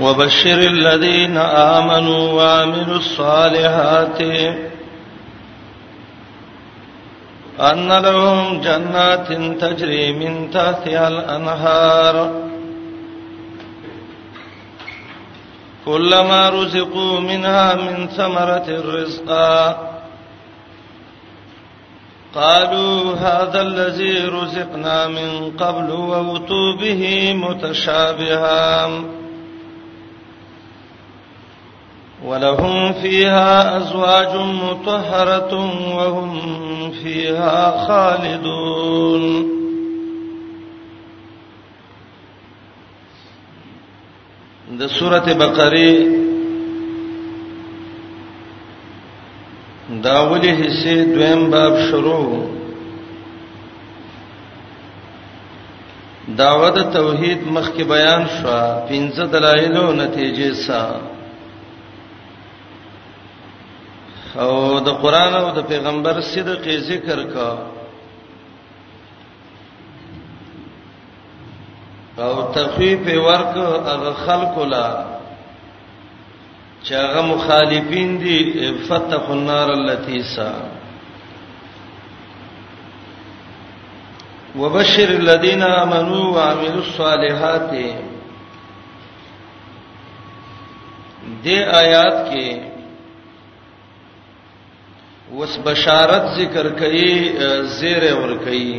[0.00, 1.36] وبشر الذين
[1.76, 4.20] آمنوا وعملوا الصالحات
[7.60, 12.32] أن لهم جنات تجري من تحتها الأنهار
[15.84, 19.28] كلما رزقوا منها من ثمرة الرزق
[22.34, 28.90] قالوا هذا الذي رزقنا من قبل وأتوا به متشابها
[32.24, 35.52] ولهم فيها ازواج مطهره
[35.98, 36.34] وهم
[36.90, 39.48] فيها خالدون
[44.80, 45.98] د سوره بقره
[50.04, 52.46] دا ولي حصے دویم باب شروع
[56.38, 58.58] داوته توحید مخکې بیان شو
[58.88, 61.07] پنځه دلایل او نتیجې سره
[64.42, 64.50] او
[64.86, 67.50] د قران او د پیغمبر صدق ذکر کا
[72.24, 73.54] او تخفیف ورک
[73.88, 74.88] هغه خلق لا
[76.84, 78.38] چې هغه مخالفین دي
[78.90, 80.52] فتح النار التي سا
[84.56, 87.70] وبشر الذين امنوا وعملوا الصالحات
[91.44, 92.77] دې آیات کې
[95.36, 97.16] وس بشارت ذکر کوي
[97.78, 98.70] زیر ور کوي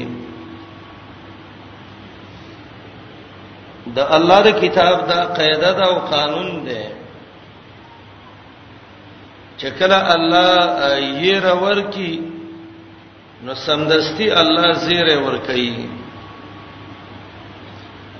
[3.97, 6.83] د الله د کتاب دا قاعده دا او قانون دی
[9.59, 10.53] چې کله الله
[11.03, 12.13] یې رور کی
[13.47, 15.73] نو سمدستي الله زیر ور کوي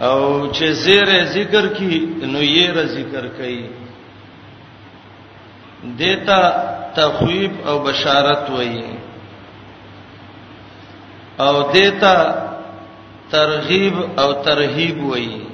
[0.01, 3.65] او چې زیر ذکر کی نو یې ر ذکر کوي
[5.83, 6.53] دیتا
[6.95, 8.83] تخویب او بشارت وایي
[11.39, 12.35] او دیتا
[13.31, 15.45] ترغیب او ترهیب وایي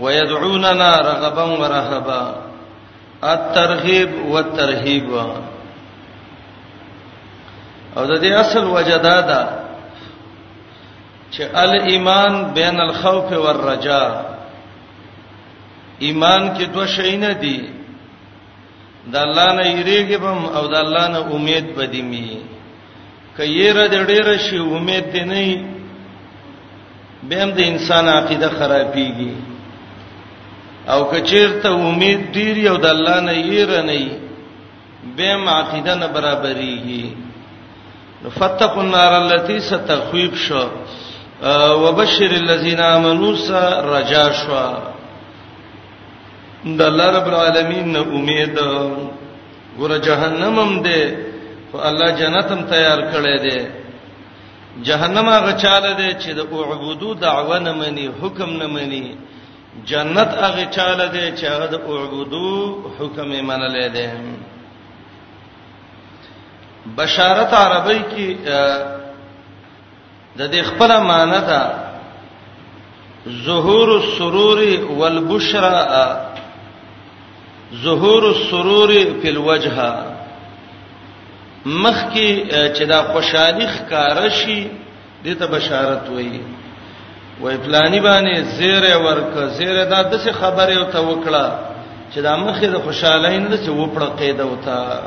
[0.00, 2.34] ويدعوننا رغبا ورهبا
[3.24, 5.32] الترغيب والترهيب او
[8.04, 9.48] د دې اصل وجدادا
[11.30, 14.25] چې الایمان بین الخوف والرجاء
[15.98, 17.56] ایمان کې دوه شی نه دي
[19.12, 20.24] د الله نه یریږم
[20.58, 22.30] او د الله نه امید بدیمی
[23.36, 25.40] کایره د ډېر شی امید دی نه
[27.28, 29.32] به هم د انسان عقیده خرابېږي
[30.92, 34.06] او کچیرته امید ډیر یو د الله نه یره نه
[35.16, 37.06] به هم عقیده نه برابرېږي
[38.38, 40.66] فتقوا النار التي ستخويب شو
[41.84, 44.52] وبشر الذين امنوا رجا شو
[46.66, 48.56] د الله رب العالمین نه امید
[49.78, 51.00] ګوره جهنم هم دی
[51.70, 53.56] خو الله جنت هم تیار کړی دی
[54.88, 59.14] جهنم هغه چاله دی چې د اوعبودو دعوه نه مني حکم نه مني
[59.90, 64.08] جنت هغه چاله دی چې هغه د اوعبودو حکم یې منلې دی
[66.96, 68.36] بشارت عربی کې
[70.38, 71.62] د دې خپل معنی ده
[73.46, 74.58] ظهور السرور
[74.98, 76.25] والبشرى
[77.74, 78.88] ظهور السرور
[79.22, 79.76] فی الوجه
[81.66, 84.58] مخ کې چې دا خوشالي ښکار شي
[85.24, 86.40] دته بشارت وایي
[87.40, 91.46] وای پلانی باندې زیره ورک زیره دا د څه خبره او ته وکړه
[92.14, 95.02] چې دا مخې د خوشالۍ نه څه وپړه قید وتا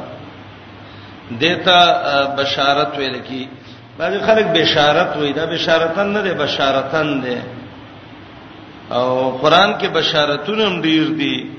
[1.42, 1.80] دیتا
[2.40, 3.46] بشارت ویل کی
[3.98, 7.38] باقي خلک بشارت وای دا بشارتن نه دی بشارتن دی
[8.96, 9.08] او
[9.42, 11.59] قران کې بشارتونه هم ډیر دي دی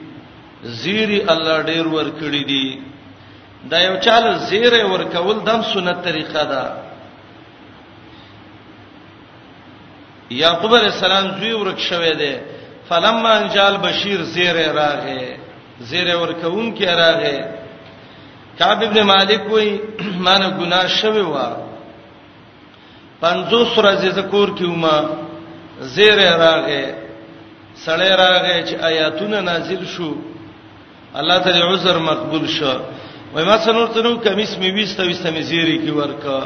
[0.63, 2.69] زیری الله ډیر ور کړی دی
[3.71, 6.63] دا یو چاله زیره ور کول دم سنت طریقه ده
[10.43, 12.35] یعقوب علیہ السلام زوی ورک شوې ده
[12.89, 15.23] فلما انجال بشیر زیره راغه
[15.81, 17.39] زیره ور کون کې راغه
[18.59, 19.81] کعب ابن مالک وای
[20.27, 21.37] مانه ګناه شوی و
[23.21, 24.97] پنځوس ورځې ذکر کیوما
[25.81, 26.85] زیره راغه
[27.85, 30.30] سړی راغې چې آیاتونه نازل شوه
[31.19, 32.75] الله تعالی عذر مقبول شو
[33.35, 36.41] وای ما سنورته نو کمیس می 20 20 می زیری کی ورکا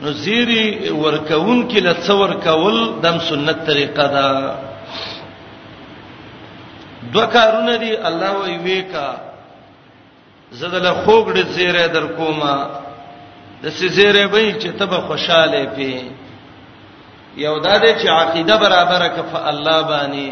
[0.00, 4.28] نو زیری ورکون کی لڅور کول دم سنت طریقه ده
[7.12, 9.08] دوه کارونه دي الله وی ویکا
[10.58, 12.54] زدل خوګړې زیره در کومه
[13.62, 15.92] د سې زیره به چې ته به خوشاله پې
[17.36, 20.30] یو دا دې چې عقیده برابره کف الله باندې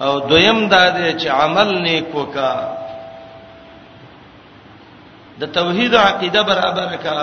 [0.00, 2.54] او دویم دا دی چې عمل نیک وکا
[5.40, 7.20] د توحید عقیده برابر کا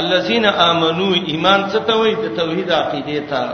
[0.00, 3.44] الذين امنوا ایمان څه ته وایي د توحید عقیده ته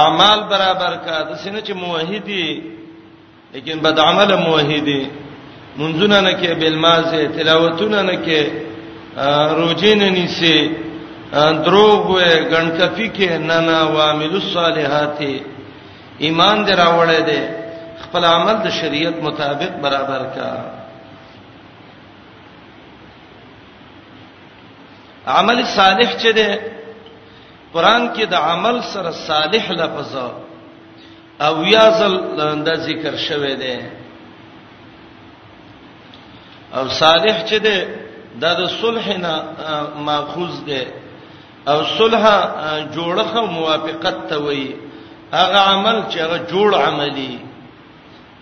[0.00, 2.46] اعمال برابر کا د سینه چې موحدی
[3.52, 5.04] لیکن بد عمل موحدی
[5.76, 8.52] منځونه نه کې بالمازه تلاوتونه نه کې
[9.60, 10.56] روجین نه سي
[11.64, 15.20] دروغ وې ګڼکفي کې نه نه وامل الصالحات
[16.24, 17.42] ایمان دې راوړې دې
[18.04, 20.50] خپل عمل د شریعت مطابق برابر کا
[25.38, 26.50] عمل صالح چې دې
[27.74, 30.12] قران کې د عمل سره صالح لفظ
[31.46, 32.14] او یا زل
[32.66, 33.80] د ذکر شوه دې
[36.76, 37.78] او صالح چې دې
[38.42, 38.44] د
[38.80, 39.34] صلح نه
[40.08, 40.82] ماخوذ دې
[41.70, 42.24] او صلح
[42.94, 44.68] جوړه موافقت ته وایي
[45.32, 47.38] هغه عمل چې هغه جوړ عملي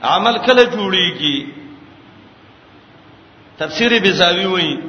[0.03, 1.37] عمل کله جوړیږي
[3.59, 4.81] تفسیر بزاوی وایي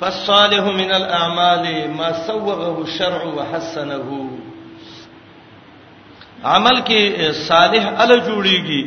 [0.00, 1.64] فالصالح من الاعمال
[1.98, 4.28] ما سوغه الشرع وحسنه
[6.44, 8.84] عمل کې صالح ال جوړیږي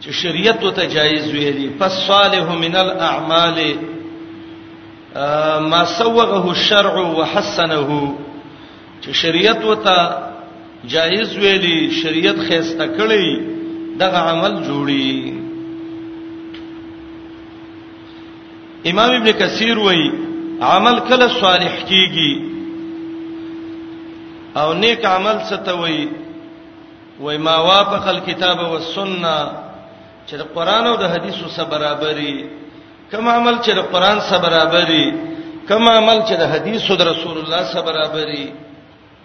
[0.00, 3.58] چې شریعت ته جایز ویلي فالصالح من الاعمال
[5.74, 7.90] ما سوغه الشرع وحسنه
[9.02, 9.98] چې شریعت ته
[10.92, 13.26] جایز ویلي شریعت خېسته کړی
[14.02, 15.44] دغه عمل جوړي
[18.90, 20.08] امام ابن کثیر وایي
[20.70, 22.32] عمل کله صالح کیږي
[24.60, 26.08] او نیک عمل ستوي
[27.20, 29.36] وای ما وافق الكتاب والسنه
[30.28, 32.36] چې د قران او د حدیثو سره برابرۍ
[33.10, 35.04] کوم عمل چې د قران سره برابرۍ
[35.68, 38.44] کوم عمل چې د حدیثو د رسول الله سره برابرۍ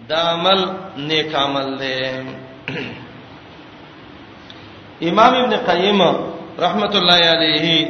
[0.09, 0.63] دا عمل
[1.07, 1.95] نیک عمل دی
[5.09, 5.99] امام ابن قیم
[6.61, 7.87] رحمت الله علیه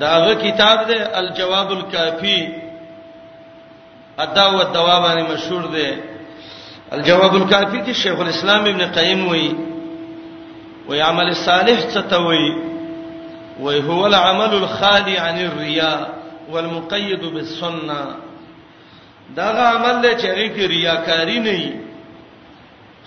[0.00, 2.38] داغه کتاب دی الجواب الکافی
[4.24, 5.88] ادا و دوا باندې مشهور دی
[6.96, 9.50] الجواب الکافی کې شیخ الاسلام ابن قیم وی
[10.88, 12.54] و عمل الصالح ستوي
[13.60, 16.10] وی هو العمل الخالي عن الرياء
[16.50, 18.29] والمقيد بالسنه
[19.36, 21.72] داغه عمل له چغې کې ریاکاری نه وي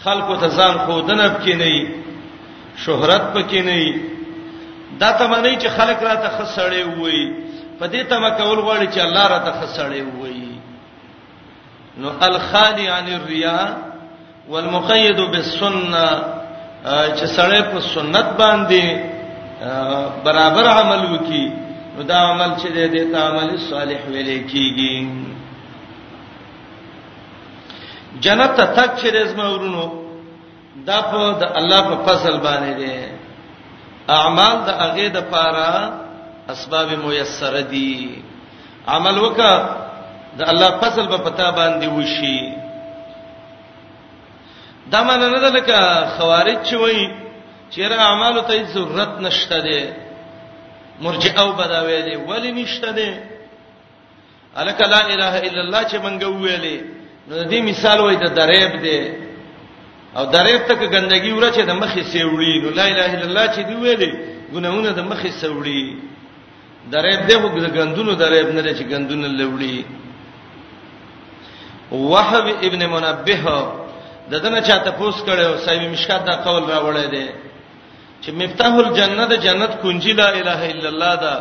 [0.04, 1.88] خلکو ته ځان خودنه پکې نه وي
[2.86, 3.94] شهرت پکې نه وي
[5.00, 7.24] دا ته معنی چې خلک راته خسړې وي
[7.80, 10.50] په دې ته مکول غواړي چې الله راته خسړې وي
[11.98, 13.78] نو الخالی عن الریا
[14.50, 16.08] والمقید بالسنه
[17.18, 18.86] چې سړی په سنت باندې
[20.25, 21.52] برابر عمل وکي
[21.98, 25.33] نو دا عمل چې دې ته عمل صالح ویل کیږي
[28.21, 29.86] جنت ته تک چیرې زما ورونو
[30.88, 32.98] دا په د الله په فضل باندې دي
[34.18, 35.71] اعمال د هغه د پاره
[36.54, 38.21] اسباب میسر دي
[38.94, 39.56] عمل وکړه
[40.39, 42.39] د الله فضل په با پتا باندې وشي
[44.94, 45.77] دا معنی نه ده لکه
[46.18, 47.04] خوارج چوي
[47.71, 49.83] چیرې اعمال ته ضرورت نشته دي
[51.04, 53.12] مرجئه او بداوی دي ولی نشته دي
[54.62, 56.77] الک لا اله الا الله چې منګه ویلې
[57.28, 59.00] نو دې مثال وای د دریب دی
[60.18, 63.75] او دریب تک ګندګي ورچې د مخې سیوړي نو لا اله الا الله چې دی
[63.84, 64.12] ویلې
[64.53, 65.82] ګناونه د مخې سیوړي
[66.96, 69.86] دریب دې خو د ګندونو دریب نه چې ګندونه لوړي
[71.92, 73.56] وهب ابن منبه
[74.32, 77.25] ددنه چاته پوس کړو صاحب مشکات دا قول راوړی دی
[78.22, 81.36] چې مفتاح الجنه د جنت کنجی لا اله الا الله دا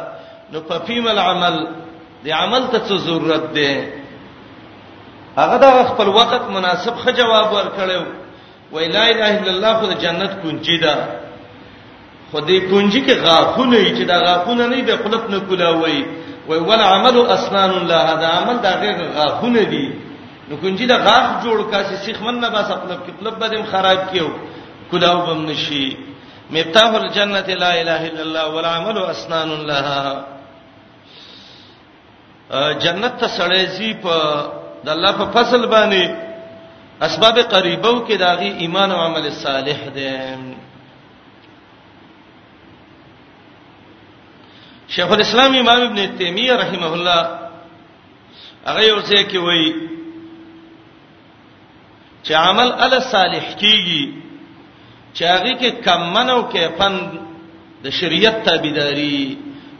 [0.52, 1.56] نو په فیمل عمل
[2.24, 4.01] دی عمل ته څه ضرورت دی
[5.40, 8.04] هغه د خپل وخت مناسب خ جواب ورکړیو
[8.72, 10.94] وای لا اله الا الله خو د جنت کنجي ده
[12.30, 16.00] خو دې کنجي کې غاخونه یی چې دا غاخونه نه به خلط نه کولاوي
[16.48, 19.86] وای ول عمل اسنان لا هذا عمل دا غیر غاخونه دي
[20.48, 24.28] نو کنجي دا غاخ جوړ کاسي سیخمن نه بس خپل خپل بدیم خراب کیو
[24.90, 25.84] کولاو بم نشي
[26.54, 30.26] مفتاح الجنه لا اله الا الله ول عمل اسنان لها
[32.82, 34.16] جنت ته سړی زی په
[34.84, 36.02] د الله په فصل باندې
[37.06, 40.12] اسباب قریبو کې داغي ایمان او عمل صالح دي
[44.94, 47.20] شیخ الاسلام امام ابن تیمیه رحمه الله
[48.66, 49.70] هغه یو څه کې وایي
[52.24, 54.04] چې عمل ال صالح کیږي
[55.16, 56.94] چې هغه کې کمنو کې فن
[57.84, 59.18] د شریعت تابعداري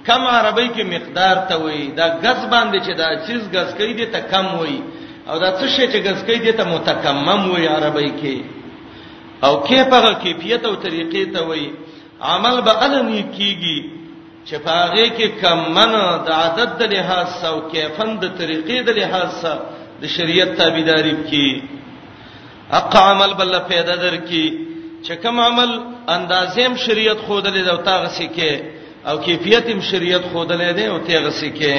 [0.08, 4.06] کم عربی کې مقدار ته وایي دا غز باندې چې دا چیز غز کوي دي
[4.14, 4.80] ته کم وایي
[5.28, 8.36] او دا څه شی چې غز کوي دي ته متکمم وایي عربی کې
[9.46, 11.68] او کې په کیفیت او طریقې ته وایي
[12.32, 13.78] عمل به النی کیږي
[14.48, 15.92] چې پاغه کې کمن
[16.26, 19.62] د عادت د لحاظ سو کیفن د طریقې د لحاظ سره
[20.02, 21.62] د شریعت تابعداري کې
[22.74, 24.58] حق عمل بل پیدا در کې
[25.04, 25.70] چې کوم عمل
[26.08, 31.30] اندازېم شریعت خودلې دا تاغه سي کې او کیفیت هم شریعت خودلې ده او تیغه
[31.30, 31.78] سکه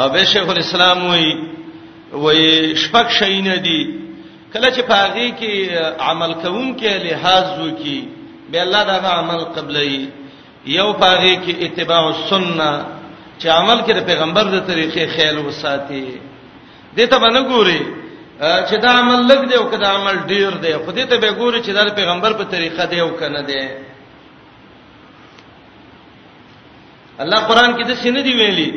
[0.00, 1.24] او به شیخ الاسلام وای
[2.12, 3.80] وای شپک شین دي
[4.52, 5.54] کله چې پاغي کې
[6.10, 8.00] عمل کوم کې لحاظ وکي
[8.50, 9.90] به الله دا عمل قبلې
[10.76, 12.70] یو پاغي کې اتباع السنه
[13.40, 16.06] چې عمل کې د پیغمبر د طریقې خیال وساتي
[16.96, 17.82] دته باندې ګوري
[18.40, 21.62] چې دا عمل لګ دی او کدا عمل ډیر دی خو دې ته به ګوري
[21.62, 23.62] چې دا پیغمبر په طریقه دی او کنه دی
[27.22, 28.70] الله قران کې د سینې دی ویلي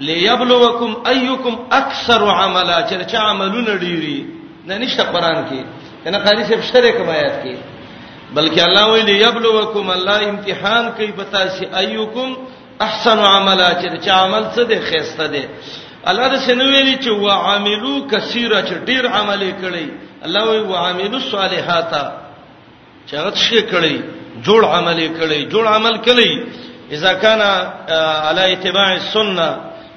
[0.00, 4.18] ليبلوکم ايکم اکثر عملا چې چا عملونه ډیری
[4.66, 5.64] نه نشته قران کې
[6.04, 7.54] کنه قاری صاحب شرک آیات کې
[8.36, 12.28] بلکې الله ویلي یبلوکم الله امتحان کوي پتا شي ايکم
[12.86, 15.44] احسن عملا چې چا عمل څه دی خيسته دی
[16.04, 19.86] الله د سینې ویلي چې وعملو کثیره چې ډیر عمل کړي
[20.26, 21.90] الله وی وعملو الصالحات
[23.10, 23.94] چې هغه څه کړي
[24.46, 26.42] جوړ عمل کړي جوړ عمل کړي
[26.90, 27.40] اذا كان
[28.26, 29.48] على اتباع السنه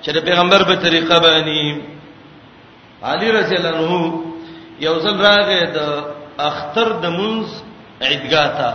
[0.04, 1.60] چې د پیغمبر په طریقه باندې
[3.10, 4.04] علي رضی الله عنه
[4.86, 5.80] یو ځل راغی د
[6.50, 7.50] اختر د منز
[8.08, 8.72] عیدګاه ته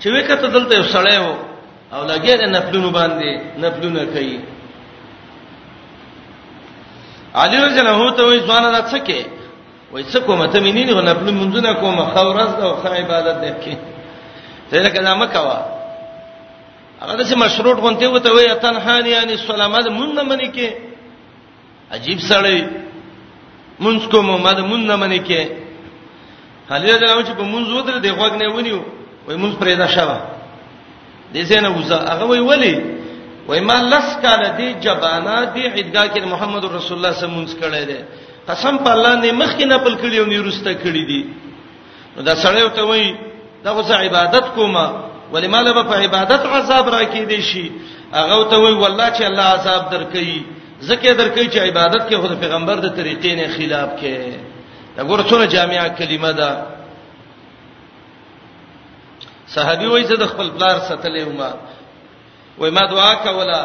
[0.00, 1.34] چې وکړه دلته یو سړی وو
[1.94, 3.30] او لګیا د نفلونو باندې
[3.64, 4.38] نفلونه کوي
[7.40, 9.20] علي رضی الله عنه ته وایي ځوانه راڅکه
[9.92, 13.91] وایي څه کومه ته مینې نه نفلونه منځونه کومه خو ورځ او خای عبادت دکې
[14.72, 15.56] دله کدا مکوا
[17.00, 20.68] هغه دسه مشروط غونته وته وي تنحان یعنی سلامه مونږ نه منی کې
[21.96, 22.58] عجیب سړی
[23.84, 25.40] مونږ کوم ماده مونږ نه منی کې
[26.70, 28.80] حلیل دلته چې په مونږ ودر دی خوګ نه ونیو
[29.26, 30.16] وای مونږ پرېدا شوه
[31.34, 32.74] دې څنګه وزه هغه وی ولی
[33.48, 37.44] وای ما لس کاله دی جبانا دی عیدګاه کې محمد رسول الله صلی الله علیه
[37.44, 38.00] وسلم کړه دې
[38.48, 41.20] قسم په الله نه مخ کې نه پل کړیو نه ورسته کړی دی
[42.16, 43.31] نو دا سړی ته وای
[43.64, 44.76] دا خو عبادت کوم
[45.32, 47.72] ولماله په عبادت عذاب راکې دي شي
[48.14, 50.42] هغه ته وی والله چې الله عذاب درکې
[50.80, 55.44] زکه درکې چې عبادت کې خود پیغمبر د طریقې نه خلاف کې دا ګور څونه
[55.46, 56.62] جامعه کلمه ده
[59.54, 61.52] صحابي وایي زه د خپل پلار ستلې ومه
[62.58, 63.62] وای ما دعا کولا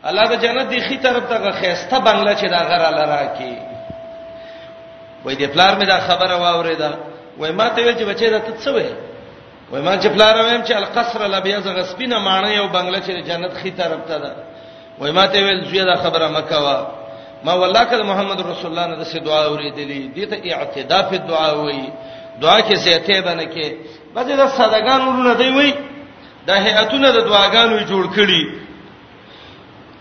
[0.06, 3.71] الله د جنت دی خې طرف ته خېسته بنگله چې دا غره لرا کې
[5.26, 6.90] وای دې پلار مې دا خبره واوریده
[7.40, 8.90] وای ما ته وی چې بچی دا ته څه وای
[9.72, 13.72] وای ما چې پلار وایم چې القصر الابیض غسبینه مانه یو بنگله چې جنت خي
[13.72, 14.32] طرف ته ده
[15.00, 16.88] وای ما ته وی زوی دا خبره مکوا
[17.46, 21.52] ما والله کله محمد رسول الله نه دې دعا اوریدلې دې ته اعتداء په دعا
[21.54, 21.84] وای
[22.42, 23.68] دعا کې زیاته بنه کې
[24.16, 25.74] بځه دا صدقان ورونه دی وای
[26.48, 28.62] دا هیاتونه د دعاګانو جوړ کړي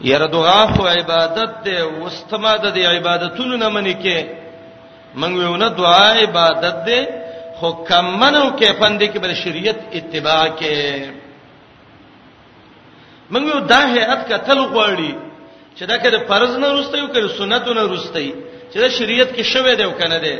[0.05, 4.40] یره دعا خو عبادت ده واستماده د عبادتونو نه منی کې
[5.19, 7.01] موږ یو نه دعا عبادت ده
[7.61, 10.77] خو کمنو کې پند کې بل شریعت اتباع کې
[13.33, 15.15] موږ یو دا هيئت کتل غوړي
[15.77, 18.19] چې دا کړه فرض نه ورسته یو کړه سنتونه ورسته
[18.73, 20.37] چې دا شریعت کې شوه دی او کنه دی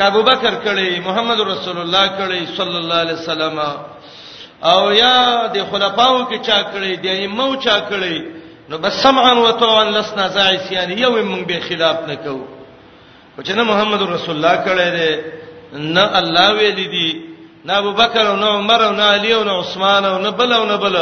[0.00, 3.58] ابو بکر کړي محمد رسول الله کړي صلی الله علیه وسلم
[4.72, 8.18] او یا د خلفاو کې چا کړي د ایمو چا کړي
[8.68, 12.57] نو بس سمعا وتو ان لسنا زائسین یو موږ به خلاف نکوو
[13.38, 15.16] خو چې نه محمد رسول الله کړه دې
[15.96, 17.10] نه الله ویل دي
[17.66, 20.52] نه ابو بکر او نه عمر او نه علی او نه عثمان او نه بل
[20.52, 20.94] او نه بل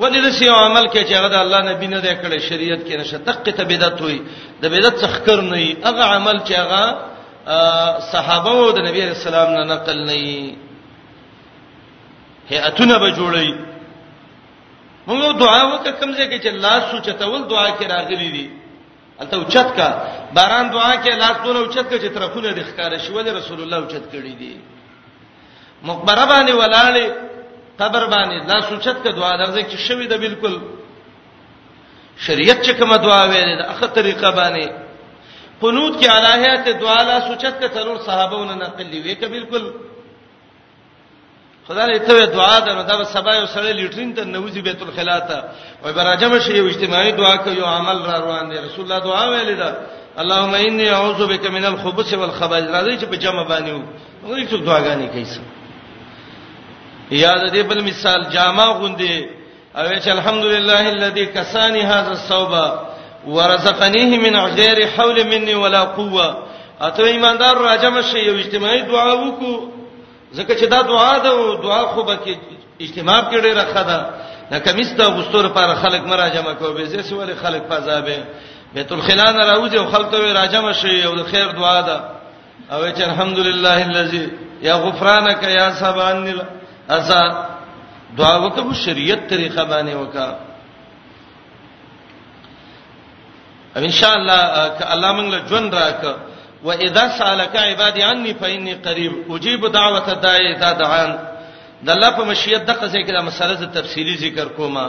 [0.00, 2.94] ولې د سی عمل کې چې هغه د الله نبی نه دی کړی شریعت کې
[3.00, 4.18] نشه دقه ته بدعت وي
[4.62, 6.82] د بدعت څخه کر نه وي هغه عمل چې هغه
[8.12, 10.56] صحابه او د نبی رسول الله نه نقل نه وي
[12.50, 13.48] هيئتونه به جوړي
[15.08, 18.46] موږ دعا وکړه کمزې کې چې الله سوچتول دعا کې راغلي دي
[19.20, 19.88] الته اوچت کا
[20.34, 24.04] باران دعا کې لاس دونه اوچت کې چې طرفونه د ښکارا شول رسول الله اوچت
[24.14, 24.54] کړی دی
[25.88, 27.06] مقبره باندې ولاړې
[27.80, 30.54] قبر باندې لاس اوچت کې دعا درځي چې شوي د بالکل
[32.26, 34.66] شریعت چې کومه دعا ویلې د اخر طریقه باندې
[35.62, 39.64] قنوت کې الہیات دعا لاس اوچت کې تنور صحابهونو نقل وی کې بالکل
[41.68, 45.44] خدای ته وی دعا درو دا سبا یو سره لیټرین ته نوځي بیت الخلا ته
[45.84, 49.24] وای برجم شي یو اجتماعي دعا کوي یو عمل را روان دي رسول الله دعا
[49.30, 49.70] ویل دا
[50.18, 53.82] اللهم انی اعوذ بک من الخبث والخبائث راځي چې په جمع باندې وو
[54.26, 55.26] موږ څوک دعاګانې کوي
[57.10, 59.12] یاد دې بل مثال جامع غوندې
[59.76, 62.80] او چې الحمدلله الذي کسانی هذا الصوبه
[63.26, 66.42] ورزقنیه من غیر حول مني ولا قوه
[66.80, 69.73] اته ایماندار راجم شي یو اجتماعي دعا وکړو
[70.38, 72.34] ځکه چې دا دعا ده او دعا خو به کې
[72.84, 74.00] اجتماع کې ډیره خدا
[74.50, 78.18] دا کمیس ته غستور پر خلک مرا جمع کو به زه سوال خلک فزابه
[78.74, 81.96] بیت الخلان راوځي او خلک ته راجم شي او د خیر دعا ده
[82.72, 84.26] او چې الحمدلله الذی
[84.62, 86.28] یا غفرانک یا سبحان
[86.90, 87.22] اذا
[88.18, 90.30] دعا وکړو شریعت طریقه باندې وکړه
[93.76, 96.16] ان شاء الله ک الله موږ له ژوند راک
[96.64, 101.10] واذا سالك عبادي عني فاني قريب اجيب دعوه الداعي اذا دعان
[101.86, 104.84] د الله په مشیت دغه ځای کې دا مسله ز تفصيلي ذکر کومه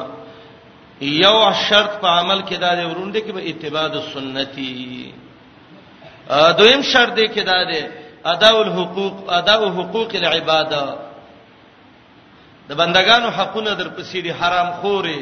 [1.23, 4.75] یو شرط په عمل کې دا دی ورونده کې به اتباع د سنتي
[6.59, 7.81] دویم شرط دی کې دا دی
[8.33, 10.83] ادا الحقوق ادا حقوق العباده
[12.69, 15.21] د بندگانو حقونه در پسې دي حرام خوري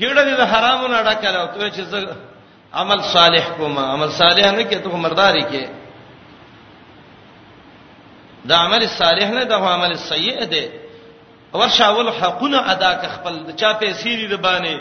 [0.00, 2.14] ګړه دې د حرامونو اډه کړه او ته چې
[2.74, 5.64] عمل صالح کوما عمل صالح نه کې ته مرداري کې
[8.50, 10.66] دا عمل صالح نه دا عمل سیئ دی
[11.52, 14.78] ورشاول حقونه ادا ک خپل د چا په سیری د باندې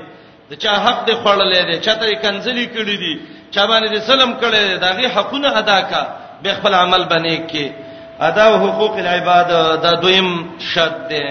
[0.49, 3.15] د چا حق دی خړلې دی چا ته کنزلی کړی دی
[3.51, 6.05] چا باندې ظلم کړی دی دا غي حقونه ادا کا
[6.43, 7.71] به خپل عمل باندې کې
[8.19, 9.47] ادا حقوق العباد
[9.81, 10.31] دا دویم
[10.73, 11.27] شرط دی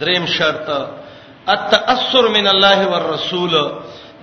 [0.00, 0.68] دریم شرط
[1.54, 3.52] التاثر من الله والرسول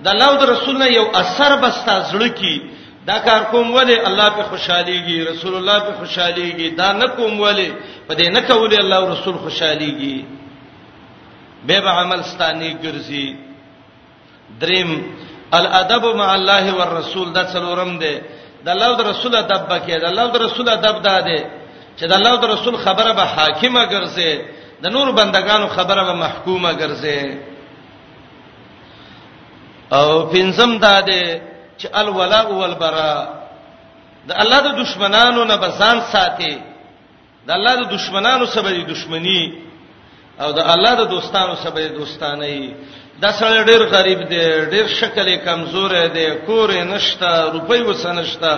[0.04, 2.54] دا لو د رسول نه یو اثر بستا زړه کی
[3.08, 7.70] دا کار کوم ولی الله په خوشاليږي رسول الله په خوشاليږي دا نه کوم ولی
[8.08, 10.16] په دې نه کولی الله او رسول خوشاليږي
[11.66, 13.28] به به عمل ستاني ګرځي
[14.60, 14.90] دریم
[15.58, 18.16] الادب مع الله والرسول دا څلورم دی
[18.64, 21.38] د الله او رسول ادب کې د الله او رسول ادب دا دی
[21.98, 24.32] چې د الله او رسول خبره به حاکمه ګرځي
[24.82, 27.22] د نور بندگانو خبره به محکومه ګرځي
[29.98, 31.24] او پنځم دا دی
[31.80, 33.26] چې الولاء والبراء
[34.28, 36.58] د الله د دشمنانو نه بسان ساتي
[37.46, 39.42] د الله د دشمنانو سره د دشمنی
[40.40, 42.46] او د الله د دوستانو سره د دوستانه
[43.22, 44.42] دا سره ډیر غریب دی
[44.74, 48.50] ډیر شکل کمزور دی کور نشته روپۍ وسنشته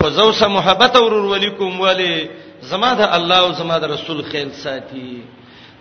[0.00, 2.28] خو زوسه محبت او ورور ولیکم ولی
[2.62, 5.22] زما د الله او زما د رسول خیال ساتي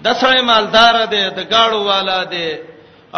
[0.05, 2.49] د سړی مالدار دی د گاړو والا دی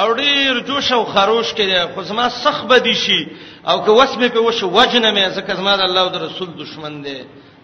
[0.02, 3.22] او ډیر جوش او خروش کړي خو زما سخ بدی شي
[3.69, 7.02] او که وسمه په وشو وجنه مې ځکه زما د الله او د رسول دشمن
[7.06, 7.17] دی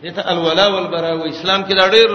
[0.03, 2.09] دته الولا والبرا او اسلام کې دا ډیر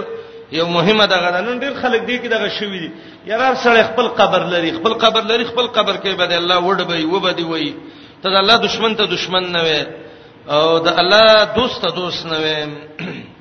[0.52, 2.88] یو مهمه دغه نن ډیر خلک دی کې دغه شوی دي
[3.32, 7.42] یار سره خپل قبر لري خپل قبر لري خپل قبر کې به الله وډبي وبدي
[7.52, 7.74] وای
[8.22, 9.82] ته الله دشمن ته دشمن نه وې
[10.52, 12.60] او د الله دوست ته دوست نه وې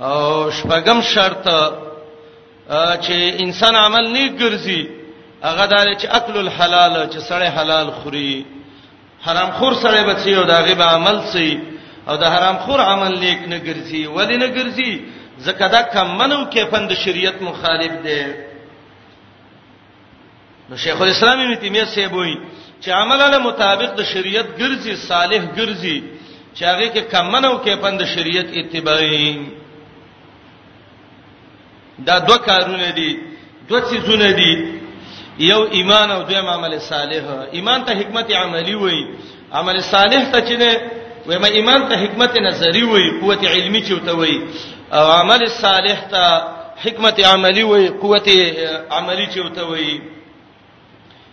[0.00, 1.48] او شپږم شرط
[3.04, 4.82] چې انسان عمل نیک ګرځي
[5.42, 5.74] هغه د
[6.18, 8.44] اکل الحلال چې سړی حلال خوري
[9.26, 11.58] حرام خور سړی بچي او داغه به عمل سي
[12.08, 14.92] او د حرام خور عمل نیک نه ګرځي ولې نه ګرځي
[15.46, 18.24] ځکه دا کم منو کې پند شریعت مخالف دی
[20.70, 22.34] نو شیخ الاسلام ابن تیمیه سیبوي
[22.82, 25.98] چې عملانه مطابق د شریعت ګرځي صالح ګرځي
[26.56, 29.57] چې هغه کې کم منو کې پند شریعت اتباعي
[32.06, 33.18] دا دوه کارونه دي
[33.68, 34.52] دوه څیزونه دي
[35.50, 37.24] یو ایمان او دویم عمل صالح
[37.56, 38.98] ایمان ته حکمت عملی وای
[39.52, 40.70] عمل صالح ته چې نه
[41.26, 44.34] وای ما ایمان ته حکمت نظری وای قوت علمی چوته وای
[44.98, 46.24] او عمل صالح ته
[46.84, 48.28] حکمت عملی وای قوت
[48.98, 50.00] عملی چوته وای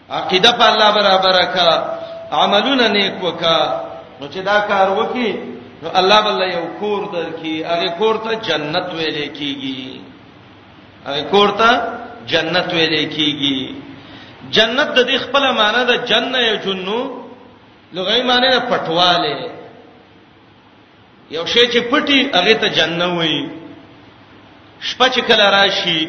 [0.09, 1.67] عقیده په الله برابر کا
[2.43, 3.59] عملونه نیک وکا
[4.19, 5.29] نو چې دا کار وکي
[5.81, 10.14] نو الله بل یو کور درکې هغه کور ته جنت ویل کیږي
[11.07, 11.71] هغه کوړه
[12.31, 13.57] جنت ویل کیږي
[14.55, 16.99] جنت د دې خپل معنی ده جننه یا جنو
[17.95, 19.33] لغوی معنی ده پټواله
[21.35, 23.41] یو شی چې پټي هغه ته جننه وایي
[24.89, 25.99] شپه چې کله راشي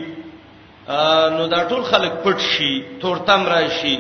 [1.37, 3.99] نو دا ټول خلک پټ شي تورتم راشي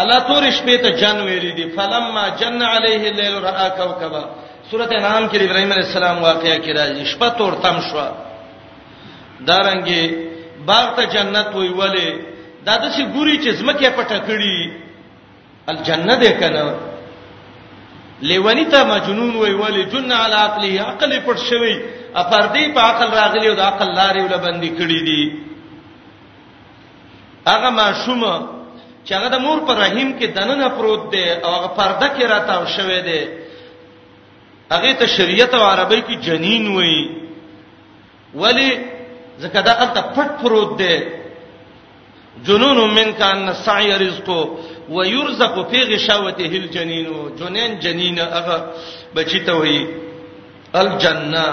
[0.00, 4.24] الله تور شپې ته جن ویل دي فلما جن علیه الليل را کوكبا
[4.70, 8.00] سورته نام کې ابراهيم عليه السلام واقعیا کې راځي شپه تورتم شو
[9.48, 10.28] دارنګي
[10.70, 12.08] باغ ته جنت وای ولې
[12.66, 14.56] دا د څه ګوري چې زمکه پټه کړی
[15.72, 16.64] الجنه ده کنه
[18.28, 21.74] لیونی ته مجنون وای ولې جن علی عقله عقل پټ شوی
[22.20, 25.22] افردی په عقل راغلی او د عقل لارې ول باندې کړی دي
[27.50, 28.34] هغه ما شومه
[29.04, 32.64] چې هغه د مور پر رحیم کې دننه پروت دی او هغه پرده کې راتاو
[32.76, 33.20] شوی دی
[34.74, 37.00] هغه ته شریعت او عربی کې جنین وای
[38.42, 38.72] ولی
[39.42, 40.94] زکه دا الته پټ پروت دی
[42.46, 44.40] جنون من کان سعی رزقو
[44.94, 47.04] ويرزق فی غشاوته الجنین
[47.40, 48.56] جنین جنین هغه
[49.16, 49.76] بچی ته وی
[50.80, 51.44] الجنه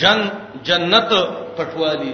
[0.00, 0.20] جن
[0.68, 1.10] جنت
[1.56, 2.12] پټوالی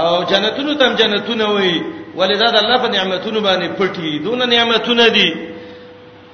[0.00, 1.74] او جنتونو تم جنتونه وي
[2.18, 5.28] ولذا الله په نعمتونو باندې پټي دون نعمتونه دي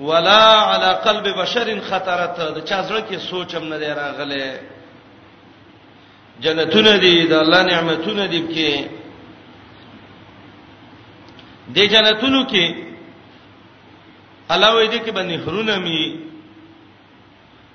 [0.00, 4.54] ولا علی قلب بشر خطرت د چا زړه کې سوچم نه دی راغله
[6.40, 8.72] جنتونه دي د الله نعمتونه دي کې
[11.74, 12.66] د جنتونو کې
[14.50, 16.20] الله وې دي کې باندې خرونه می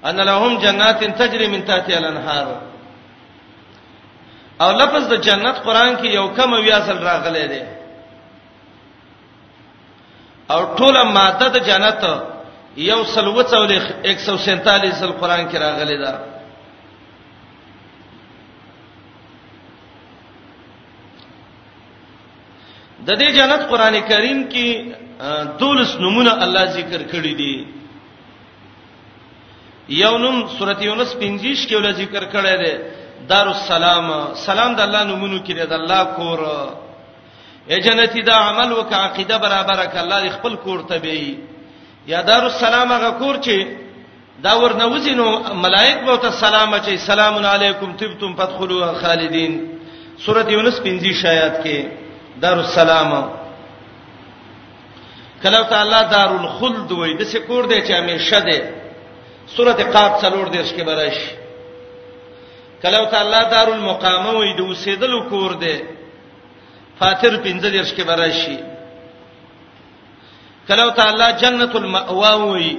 [0.05, 2.47] ان لهم جنات تجري من تحتها الانهار
[4.61, 7.63] او لفظ د جنت قران کې یو کم ویاسل راغلی دی
[10.53, 12.03] او ټوله ماده د جنت
[12.89, 13.77] یو سلوڅولې
[14.11, 16.13] 147 سل قران کې راغلي ده
[23.07, 24.67] د دې جنت قران کریم کې
[25.59, 27.53] دولس نمونه الله ذکر کړی دي
[30.01, 32.73] یونم سورته یونس 50 کې ول ذکر کړی دی
[33.29, 34.05] دار السلام
[34.47, 36.39] سلام د الله نمونه کې دی د الله کور
[37.71, 41.37] اے جنتی دا عمل وک عقیده برابر ک الله خپل کور ته بی
[42.11, 43.57] یا دار السلام غ کور چې
[44.43, 45.27] دا ورنوزینو
[45.65, 49.53] ملائک به ته سلام اچي سلام علیکم تبتم فدخلوا خالدین
[50.25, 51.77] سورۃ یونس 50 شایات کې
[52.41, 53.11] دار السلام
[55.43, 58.57] کله تعالی دار الخلد وای د سکور دی چې همیشه دی
[59.55, 61.17] سورۃ قاف څلور دیش کې برش
[62.81, 65.75] کله تعالی دار المقامه وای د اوسېدل کور دی
[66.99, 68.57] فاتر 15 کې براشي
[70.67, 72.71] کله تعالی جنت المأوا وی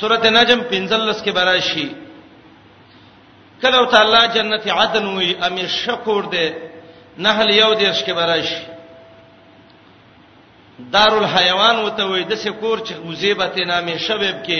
[0.00, 1.86] سورته نجم 15 کې براشي
[3.62, 6.46] کله تعالی جنت عدن وی امیر شکور دے
[7.24, 8.62] نحل یو دیش کې براشي
[10.78, 14.58] دارالحیوان وته وی د سکور چې وزیبته نامې شبب کې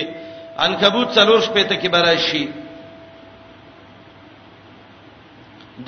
[0.64, 2.44] عنکبوت څلور شپې ته کې براشي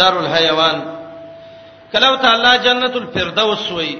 [0.00, 0.86] دارالحیوان
[1.92, 3.98] کله تعالی جنت الفردوس وای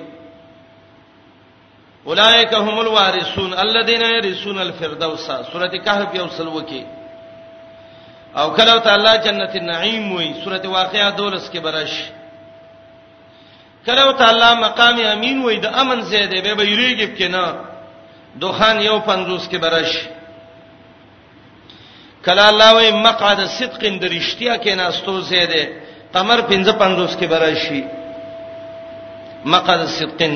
[2.07, 6.85] اولائک هم الوارثون الذين يرثون الفردوس سورۃ کهف یو سلوکی
[8.37, 11.93] او کله تعالی جنت النعیم وای سورۃ واقعہ دولس کې برش
[13.87, 17.47] کله تعالی مقام امین وای د امن زیاده به بیریږي کنا
[18.41, 19.93] دوخان یو 50 کې برش
[22.27, 27.83] کله الله وای مقعد صدق درشتیا کې ناستو زیاده قمر 55 کې براشي
[29.45, 30.35] مقد صدقن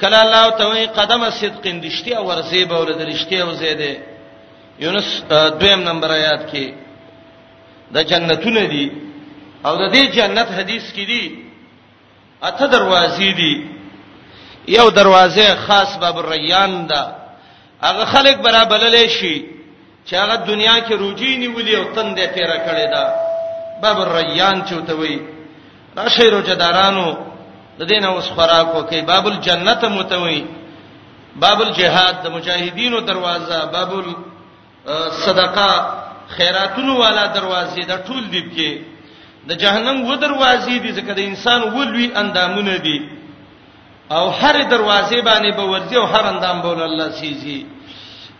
[0.00, 3.92] کله الله تعالی قدم صدقن دشتي او ورزي به ور درشتي او زیده
[4.84, 5.08] یونس
[5.60, 6.66] دویم نمبر آیات کې
[7.94, 8.92] د جنتونه دي
[9.66, 11.44] او د دې جنت حدیث کې دي
[12.42, 13.54] اته دروازې دي
[14.68, 17.02] یو دروازه خاص باب الریان ده
[17.82, 19.44] هغه خلک برابر للی شي
[20.06, 23.29] چې هغه دنیا کې روجي نیولې او تندې تیرا کړې ده
[23.82, 25.14] باب الریان چوتوي
[25.96, 27.06] راشه روجدارانو
[27.78, 30.40] د دین اوس خوراک وکي باب الجنت متوي
[31.42, 33.90] باب الجهاد د مجاهدینو دروازه باب
[34.88, 35.70] الصدقه
[36.36, 38.70] خیراتونو والا دروازې د ټول دی کې
[39.48, 42.98] د جهنم و دروازې دي ځکه د انسان ولوي اندامونه دي
[44.16, 47.66] او هر دروازې باندې به ورځي او هر اندام به الله سيزي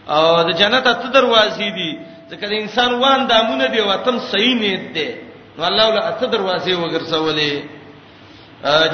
[0.09, 1.91] او د جنت ته دروازې دي
[2.31, 5.11] ځکه د انسان وان دامونه دي وتم صحیح نیت دي
[5.61, 7.53] نو الله ول اته دروازې وګرځولې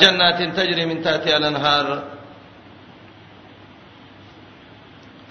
[0.00, 1.86] جنات تجري من تحتها الانهار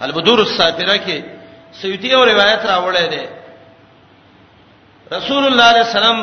[0.04, 1.16] البدور السافره کې
[1.80, 3.22] سیوطی او روایت راوړې ده
[5.18, 6.16] رسول الله علیه السلام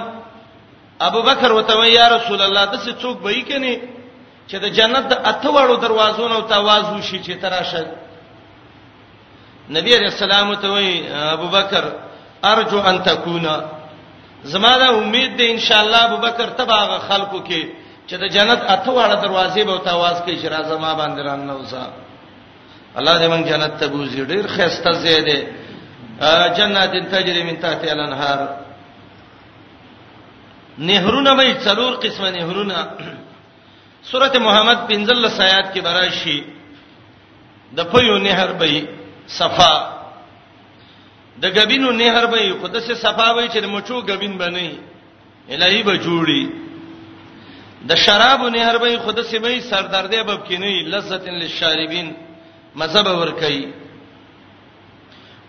[1.08, 3.76] ابو بکر وته یا رسول الله د څه څوک به یې کني
[4.50, 7.86] چې د جنت د اته واړو دروازو نو تواز وشي چې تراشه
[9.78, 10.90] نبی رسول الله ته وی
[11.38, 11.84] ابو بکر
[12.50, 13.56] ارجو ان تکونا
[14.44, 17.64] زما دا امید ده ان شاء الله ابوبکر تباغه خلکو کې
[18.08, 21.84] چې د جنت اته واړه دروازې به تواز کې شرا زما باندې ران نوځه
[22.98, 25.40] الله دې موږ جنت ته بوزي ډېر خسته زیاده
[26.58, 28.50] جنات تجري من تحتها الانهار
[30.78, 32.88] نهرونه به څلور قسمه نهرونه
[34.12, 36.44] سورته محمد 15 آیات کې براشي
[37.78, 38.84] د پيو نهر به
[39.28, 39.93] صفا
[41.42, 44.70] د غبینو نهر به خود سه صفا وای چې د مچو غبین بنئ
[45.50, 46.44] الہی به جوړي
[47.90, 52.16] د شرابو نهر به خود سه به سردردې به کینی لذت للشاربین
[52.76, 53.68] مذهب ور کوي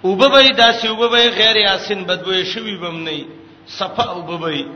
[0.05, 3.25] وبوی داسې وبوی غیر یاسین بدبوې شوی بم نه
[3.67, 4.67] صفا وبوی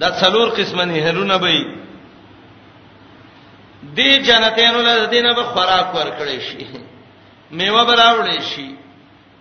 [0.00, 1.54] دا څلور قسمه نهرونه به
[3.96, 6.66] دی جنتینو له دینه به خوراک ورکړي شي
[7.50, 8.81] میوه براوړي شي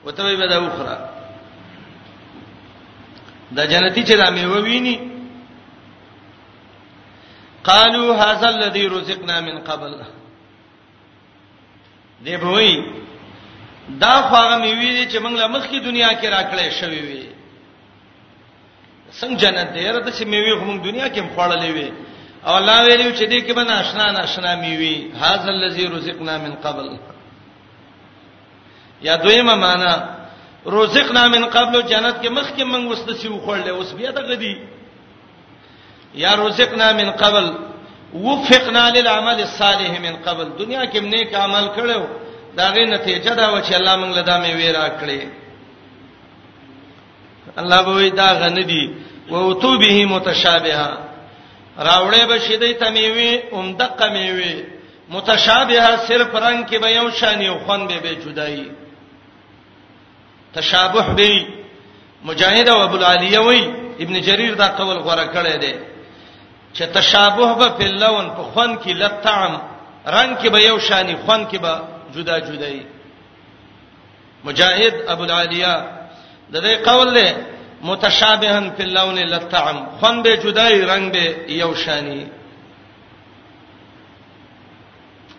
[0.06, 0.96] وته به دا وخره
[3.56, 4.98] دا جنتی چې دا میوه ویني
[7.70, 9.94] قالوا هذا الذي رزقنا من قبل
[12.24, 12.74] دی بوئی
[14.02, 17.24] دا خواغه میوي چې موږ له مخکې دنیا کې راکړې شوې وي
[19.20, 21.90] څنګه جنت دی راته چې میوي موږ دنیا کې خوړلې وي
[22.48, 26.88] او الله ویلو چې دې کې به ناشنا ناشنا میوي هاذا الذي رزقنا من قبل
[29.02, 29.94] یا دویمه معنا
[30.66, 34.56] رزقنا من قبل جنت کې مخکې موږ وسته سی وخړلې اوس بیا دغه دی
[36.16, 37.46] یا رزقنا من قبل
[38.14, 42.00] وفقنا للعمل الصالح من قبل دنیا کې نیک عمل کړو
[42.58, 45.22] داغه نتیجه دا و چې الله موږ له دا مې ویرا کړې
[47.58, 48.86] الله به دا غندي
[49.30, 50.98] و اوتوبه متشابهه
[51.80, 54.56] راوړې به شیدې تمیوي اومدقه میوي
[55.16, 58.66] متشابهه صرف رنگ کې به یو شان یو خون به به جدایي
[60.56, 61.48] تشابه دی
[62.26, 63.62] مجاهد او ابو العالیه وی
[64.04, 65.74] ابن جریر دا قول غوړه کړی دی
[66.76, 69.62] چې تشابه به په لون په خوان کې لطعم
[70.08, 71.82] رنگ کې به یو شانی خوان کې به
[72.16, 72.86] جدا جدای
[74.44, 75.76] مجاهد ابو العالیه
[76.54, 77.36] د دې قول له
[77.82, 82.28] متشابهن په لون لطعم خوان به جدای رنگ به یو شانی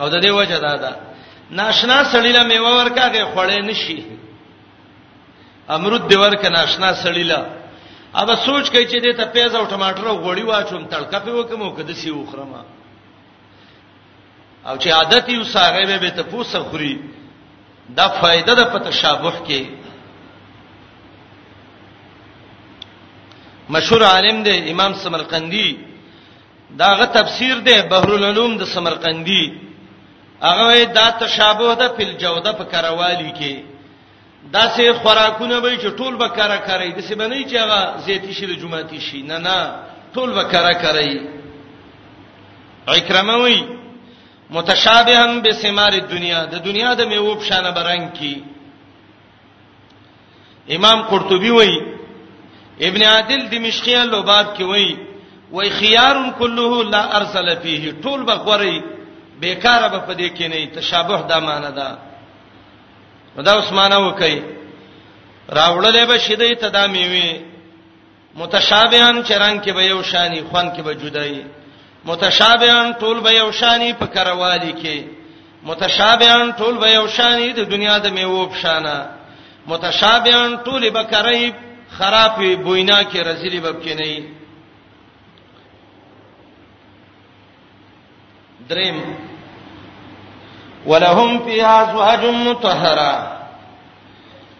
[0.00, 0.96] او د دې وجه دا ده
[1.50, 4.02] ناشنا سړی له میوه ورکاږي خړې نشي
[5.68, 7.40] امرود دی ورکه ناشنا سړیلا
[8.18, 11.62] اوبه سوچ کوي چې دې ته پیاز او ټماټر او غوړی واچوم تړکا په وکم
[11.62, 12.62] او کده سی وخرمه
[14.68, 16.94] او چې عادت یو ساغه به ته پوسه خوري
[17.96, 19.62] دا فائدہ د پته شابه کې
[23.74, 25.68] مشهور عالم دی امام سمرقندی
[26.82, 29.44] داغه تفسیر دی بحر العلوم د سمرقندی
[30.42, 33.54] هغه دا تشابه ده په جوده په کروالی کې
[34.50, 38.52] داسې خوراکونه به چې ټول به کارا کوي داسې بنئ چې هغه زیتی شي د
[38.60, 39.74] جمعاتی شي نه نه
[40.14, 41.20] ټول به کارا کوي
[42.86, 43.64] اکرامه وی
[44.50, 48.42] متشابهن بسمار الدنيا د دنیا د میوه په شان برنګ کی
[50.76, 51.78] امام قرطبي وی
[52.80, 54.96] ابن عادل دمشقي له باب کې وی
[55.52, 58.82] وی خيار كله لا ارسل فيه ټول به غوري
[59.40, 62.11] بیکاره به پدې کې نه تشابه د معنی ده
[63.36, 64.38] نو دا عثمانه وکي
[65.58, 67.30] راوړلې به شیدې تدامي وي
[68.40, 71.44] متشابهان چران کې به یو شانی خوان کې به جدای
[72.10, 74.98] متشابهان ټول به یو شانی په کروالي کې
[75.68, 78.96] متشابهان ټول به یو شانی د دنیا د میوه په شانه
[79.72, 81.52] متشابهان ټول به کرای
[81.98, 84.08] خرابې بوینا کې رزلی بب کې نه
[88.68, 88.98] دریم
[90.86, 93.12] ولهم فيها ازواج مطهره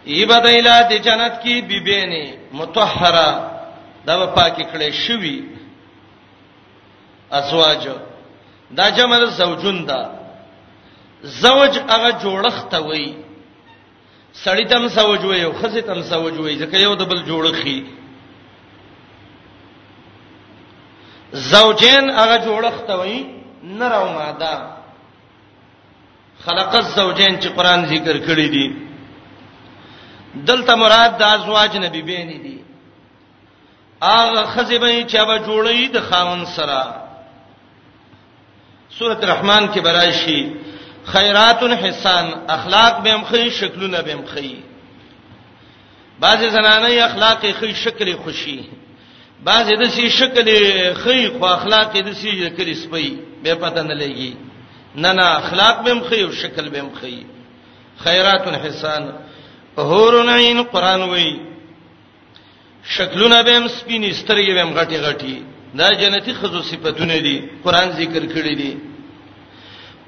[0.05, 3.29] یبدایلا د جنت کی بیبینه مطهره
[4.05, 5.43] دا پاکی کړي شوی
[7.31, 7.89] ازواج
[8.77, 10.01] دا جمع د زوجون دا
[11.23, 13.13] زوج هغه جوړښت ته وای
[14.45, 17.83] سړی تم زوج وای او خزه تم زوج وای ځکه یو د بل جوړخي
[21.33, 23.25] زوجین هغه جوړښت ته وای
[23.63, 24.82] نر او ماده
[26.45, 28.67] خلق الزوجین چې قران ذکر کړی دی
[30.49, 32.57] دلته مراد د ازواج نبی بین دي
[34.01, 36.81] اغه خزیبې چې به جوړی د خاون سره
[38.97, 40.39] سورۃ الرحمن کې برایشي
[41.13, 42.25] خیرات حسان
[42.57, 44.53] اخلاق به مخې شکلونه به مخې
[46.23, 48.59] بعضی زنانه اخلاق خې شکل خوشي
[49.49, 50.45] بعضی د سي شکل
[50.93, 53.07] خې خو اخلاق د سي شکل سپي
[53.43, 54.33] به پته نه لګي
[54.95, 57.25] نه نه اخلاق به مخي او شکل به مخي
[58.03, 59.13] خیرات حسان
[59.77, 61.39] هورن عین قران وای
[62.83, 65.35] شکلونه به هم سپینې سترګې به هم غټي غټي
[65.77, 68.77] دا جنتی خزو صفاتونه دي قران ذکر کړی دي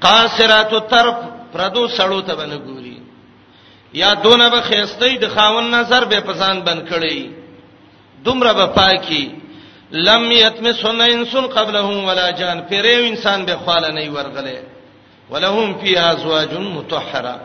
[0.00, 1.16] قاصرات الطرف
[1.52, 2.96] پردو سړو ته باندې ګوري
[3.94, 7.18] یا دونه به خيستې د خاون نظر به پسان بند کړي
[8.24, 9.30] دومره به پاکي
[9.92, 14.66] لم یتمسن انسن قبلهم ولا جان پرې انسان به خاله نه ورغله
[15.30, 17.40] ولهم فيها ازواج مطهره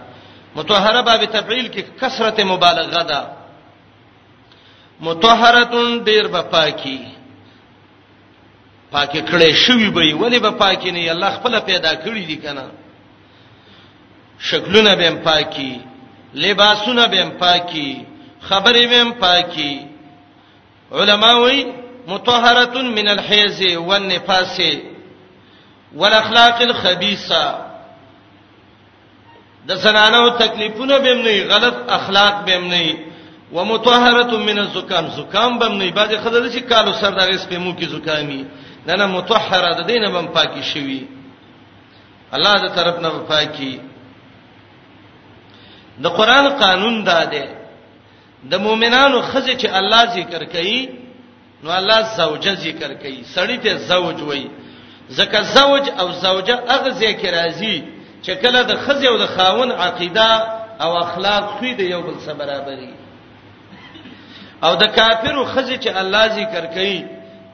[0.55, 3.27] مطهره باب تفعیل کې کثرت مبالغه ده
[5.01, 6.99] مطهره ډیر به پاکي
[8.91, 12.71] پاکي کړي شوی به ولی به پاکي نه الله خپل پیدا کړی دي کنه
[14.39, 15.79] شکلونه به پاکي
[16.33, 18.05] لباسونه به پاکي
[18.49, 19.87] خبرې به پاکي
[20.91, 21.65] علماوی
[22.07, 24.59] مطهره من الحیض والنفاس
[25.95, 27.70] والاخلاق الخبيثه
[29.67, 32.85] د زنانو تکلیفونه به نه غلط اخلاق به نه
[33.57, 38.45] ومطهره من الزکام زکام به نه بعضی خدای چې کالو سر دغه سپمو کې زکامي
[38.87, 41.01] نه نه مطهره د دینه بم پاکي شوی
[42.35, 43.79] الله دې طرف نه پاکي
[46.03, 47.45] د قران قانون داده
[48.51, 50.89] د مؤمنانو خزه چې الله ذکر کوي
[51.63, 54.47] نو الله زوجه ذکر کوي سړی ته زوج وایي
[55.17, 60.29] زکه زوج او زوجه هغه ذکر راځي چې کله د خزې او د خاون عقیده
[60.83, 62.91] او اخلاق خو دې یو بل سره برابرې
[64.65, 66.99] او د کافرو خزې چې الله ذکر کوي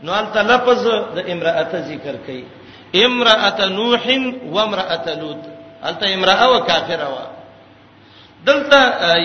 [0.03, 0.84] نو البته لفظ
[1.17, 2.43] د امراته ذکر کوي
[3.06, 4.03] امراته نوح
[4.56, 5.43] و امراته لوط
[5.84, 7.15] البته امراه او کافره و
[8.49, 8.80] دلته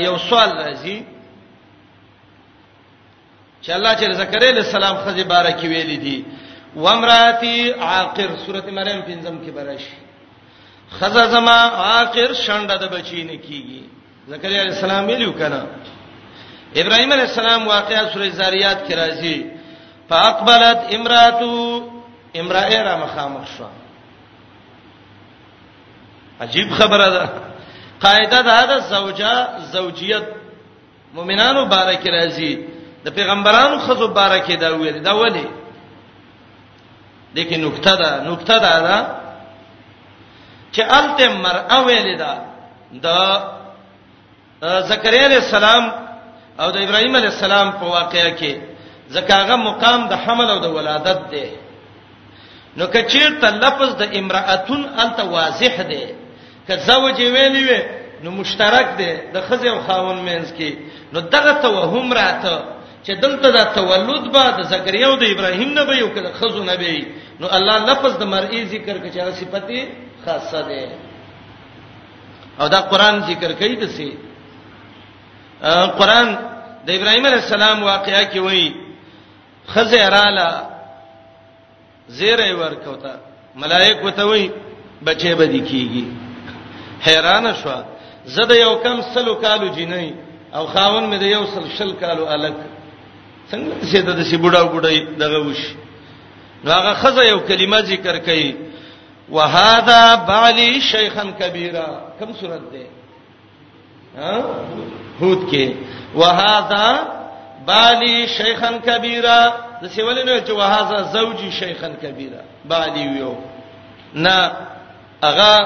[0.07, 0.99] یو سوال راځي
[3.65, 6.25] چې الله چې زکریا علیہ السلام خزې بارکی ویلې دي
[6.77, 10.02] و امراتی عاقر سوره مریم پنځم کې براشي
[11.01, 11.57] خزا زما
[12.01, 13.81] اخر شنده د بچی نه کیږي
[14.33, 15.61] زکریا علیہ السلام ویلو کنه
[16.81, 19.39] ابراهیم علیہ السلام واقعا سورہ زاریات کې راځي
[20.09, 21.83] فاقبلت امراتو
[22.41, 23.67] امراه را مخامخ شو
[26.41, 27.25] عجیب خبره ده
[28.05, 29.33] قاعده ده د زوجه
[29.77, 30.27] زوجیت
[31.17, 32.53] مؤمنانو بارک راځي
[33.05, 35.49] د پیغمبرانو خزو بارک دا ویل دا ولی
[37.35, 39.22] لیکن نقطه ده نقطه ده ده
[40.75, 42.33] چې الته مرأه ویل دا
[43.05, 43.07] د
[44.91, 45.85] زکریا علیہ السلام
[46.63, 48.53] او د ابراهیم علیہ السلام په واقعیا کې
[49.17, 51.47] زکاغه مقام د حمل او د ولادت دی
[52.77, 56.05] نو کچیر ته لفظ د امراتون الته واضح دی
[56.67, 57.81] که زوج ویلی وی
[58.25, 60.71] نو مشترک دی د خزې او خاون مینس کې
[61.13, 62.55] نو دغه توهم راته
[63.05, 66.77] چې دلته د تولد بعد زکریا او د ابراهیم نه به یو کله خزو نه
[66.81, 67.07] به
[67.41, 69.81] نو الله لفظ د مرئی ذکر کچا صفته
[70.25, 70.81] خاصه ده
[72.61, 74.09] او دا قران ذکر کوي د سي
[75.99, 76.29] قران
[76.87, 78.67] د ابراهيم عليه السلام واقعیا کې وایي
[79.73, 80.49] خزه رااله
[82.19, 83.13] زیره ورکوتا
[83.63, 84.47] ملائک وته وایي
[85.07, 86.05] بچي به دي کیږي
[87.07, 87.73] حیران شو
[88.35, 90.07] زه د یو کم سلو کالو جنې
[90.57, 92.57] او خاون مې د یو سل شل کالو الک
[93.51, 95.61] څنګه چې د سي بډاو بډای دغه وش
[96.65, 98.51] نو هغه خزه یو کلمه ذکر کوي
[99.31, 101.87] وهذا بعلی شیخن کبیره
[102.19, 102.87] کوم صورت ده
[104.19, 104.43] ها
[105.21, 105.71] هود کې
[106.17, 107.07] وهذا
[107.67, 113.35] بالی شیخن کبیره د سیول نه چې وهذا زوجی شیخن کبیره بالی ویو
[114.15, 114.53] نه
[115.23, 115.59] اغا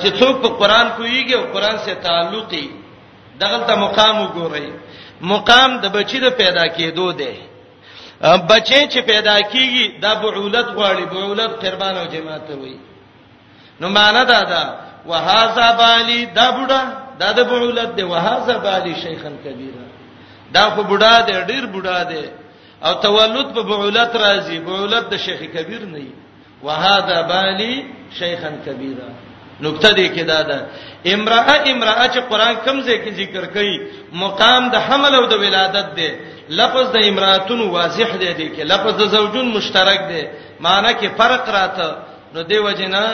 [0.00, 2.70] چې څوک په قران کویږي او قران سره تعلقي
[3.40, 4.68] دغلطه مقام وګورئ
[5.20, 7.47] مقام د بچی د پیدا کېدو دی
[8.20, 12.76] بچې چې پیدا کیږي د بعولت غواړي بعولت قربان او جماعت وي
[13.80, 14.62] نو معنا دا ده
[15.06, 16.82] وهذا بالی دا بوډا
[17.20, 19.86] دا د بعولت دی وهذا بالی شیخن کبیره
[20.54, 22.24] دا خو بوډا دی ډیر بوډا دی
[22.82, 26.12] او تولد په بعولت راځي بعولت د شیخ کبیر نه وي
[26.62, 27.74] وهذا بالی
[28.18, 29.10] شیخن کبیره
[29.60, 30.58] نقطه دې کې دا ده
[31.14, 33.80] امراه امراه چې قران کمزې کې ذکر کړي
[34.12, 36.10] مقام د حمل او د ولادت دی
[36.60, 40.22] لفظ د امراتون واضح دی دې کې لفظ د زوجون مشترک دی
[40.60, 41.88] معنی کې فرق راته
[42.34, 43.04] نو دې وجنا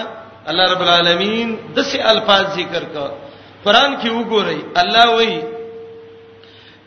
[0.51, 3.11] الله رب العالمین د سه الفاظ ذکر کړه
[3.65, 5.43] قران کې وګورئ الله وایي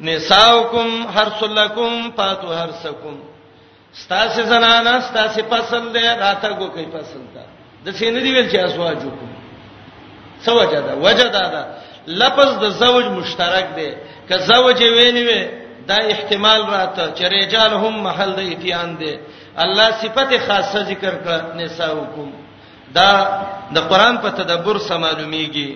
[0.02, 3.16] نساؤکم حرسلکم فاتو حرسکم
[4.02, 7.44] ستاسو زنانه ستاسو فصل دی راته کو کوي فصل تا
[7.86, 9.37] د سینې دی ویل چې اسواجو کوم
[10.46, 11.64] سوجدا وجدا دا
[12.22, 13.90] لفظ د زوج مشترک دی
[14.30, 15.42] که زوج ویلی وی
[15.90, 19.14] دا احتمال راته چې رجال هم محل د اتیان دی
[19.64, 22.30] الله صفته خاصه ذکر کړه نساءکم
[22.98, 23.12] دا
[23.76, 25.70] د قران په تدبر سم معلومیږي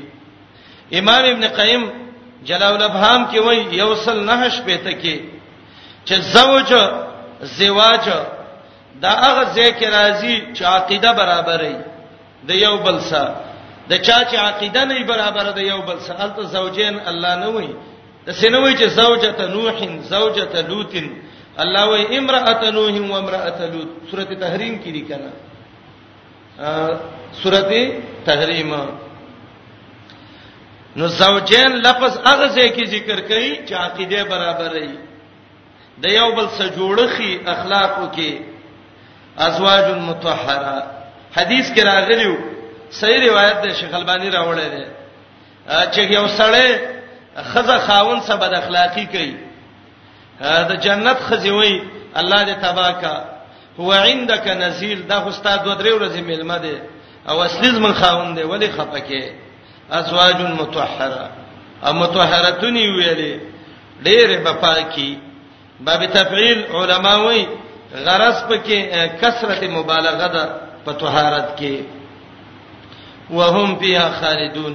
[1.00, 1.84] امام ابن قیم
[2.48, 5.20] جلال الابهام کې وایي یوصل نهش پته کې
[6.08, 6.70] چې زوج
[7.42, 8.06] زواج
[9.02, 11.76] دا هغه ځکه راځي چې عقیده برابرې
[12.48, 13.36] د یو بل سره
[13.92, 17.70] د چا چې عقیده نه برابر ده یو بل سهل ته زوجین الله نه وای
[18.28, 21.08] د سینوي چې زوجته نوحین زوجته لوتین
[21.64, 25.32] الله وای امرأه نوح و امرأه لوط سورته تحریم کې دي کنه
[27.44, 27.82] سورته
[28.30, 28.72] تحریم
[30.96, 34.96] نو زوجین لفظ هغه ځای کې ذکر کړي چې عقیده برابر وي
[36.08, 38.34] د یو بل سره جوړخي اخلاقو کې
[39.50, 40.82] ازواج متطهره
[41.36, 42.36] حدیث کې راغلیو
[42.92, 44.84] صحیح روایت ده شیخ البانی راوړی دی
[45.94, 46.68] چې یو سړی
[47.54, 49.36] خزه خاون سبا د اخلاقی کوي
[50.42, 51.82] دا جنت خزی وای
[52.18, 53.24] الله دې تباکا
[53.80, 56.78] هو عندك نزيل دا استاد و درې ورځې میلمه دی
[57.30, 59.24] او اصلي زمون خاون دی ولی خپکه
[59.92, 61.30] ازواج متطهره
[61.88, 63.40] او متطهرتون ویلې
[64.04, 65.20] ډېر په پاکي
[65.80, 67.48] باب تفعیل علماوی
[68.06, 70.50] غرض پکې کثرت مبالغه ده
[70.86, 71.86] په طهارت کې
[73.32, 74.74] وهم فیها خالدون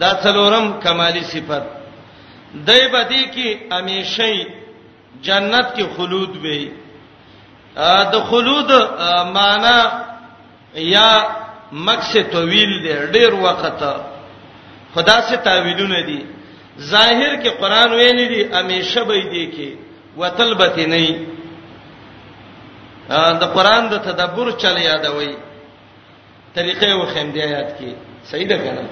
[0.00, 1.62] دا څلورم کمالی صفت
[2.66, 4.38] دای بدی کی امیشی
[5.26, 6.70] جنت کې خلود وي
[8.12, 8.70] د خلود
[9.34, 9.78] معنا
[10.74, 11.10] یا
[11.72, 13.80] مکس طویل دی ډیر وخت
[14.94, 16.20] خدا سے تعویلونه دي
[16.80, 19.68] ظاهر کې قران ویل دي امیشه به دي کې
[20.16, 21.18] وتلبت نه
[23.42, 25.34] د قران د تدبر چل یادوي
[26.58, 27.90] طریقې و خیم دی آیات کې
[28.30, 28.82] صحیح ده کنه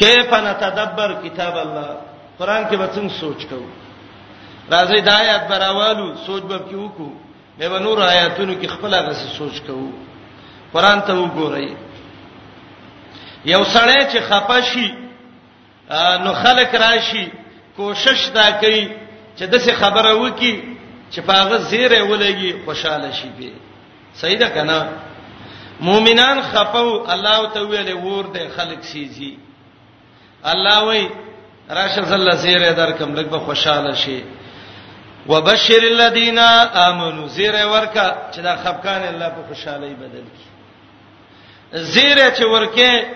[0.00, 1.88] کیف نتدبر کتاب الله
[2.38, 3.68] قران کې به څنګه سوچ کوو
[4.74, 7.12] راځي د آیات براوالو سوچ به کې وکړو
[7.58, 9.90] مې به نور آیاتونو کې خپل هغه سوچ کوو
[10.76, 11.68] قران ته وګورئ
[13.54, 14.94] یو سړی چې خپاشي
[16.24, 17.26] نو خلک راشي
[17.76, 18.84] کوشش دا کوي
[19.36, 20.76] چې دغه خبره وکي
[21.10, 23.52] چې پاغه زیره ولګي خوشاله شي به
[24.22, 24.78] صحیح ده کنه
[25.80, 29.38] مؤمنان خپو الله ته ویلې ور دي خلق سيزي
[30.44, 31.08] الله وای
[31.70, 34.24] راشه زله زیره درکم لږ به خوشاله شي
[35.28, 40.48] وبشر الذين امنوا زیره ورکا چې دا خفقان الله په خوشحالي بدل کی
[41.78, 43.06] زیره چې ورکه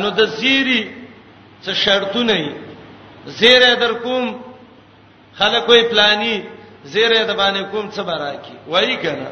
[0.00, 0.82] نو د زیری
[1.64, 2.54] څه شرطونه ني
[3.26, 4.34] زیره در کوم
[5.34, 6.42] خلک وې پلاني
[6.84, 9.26] زیره د باندې کوم څه برا کی وایي کنه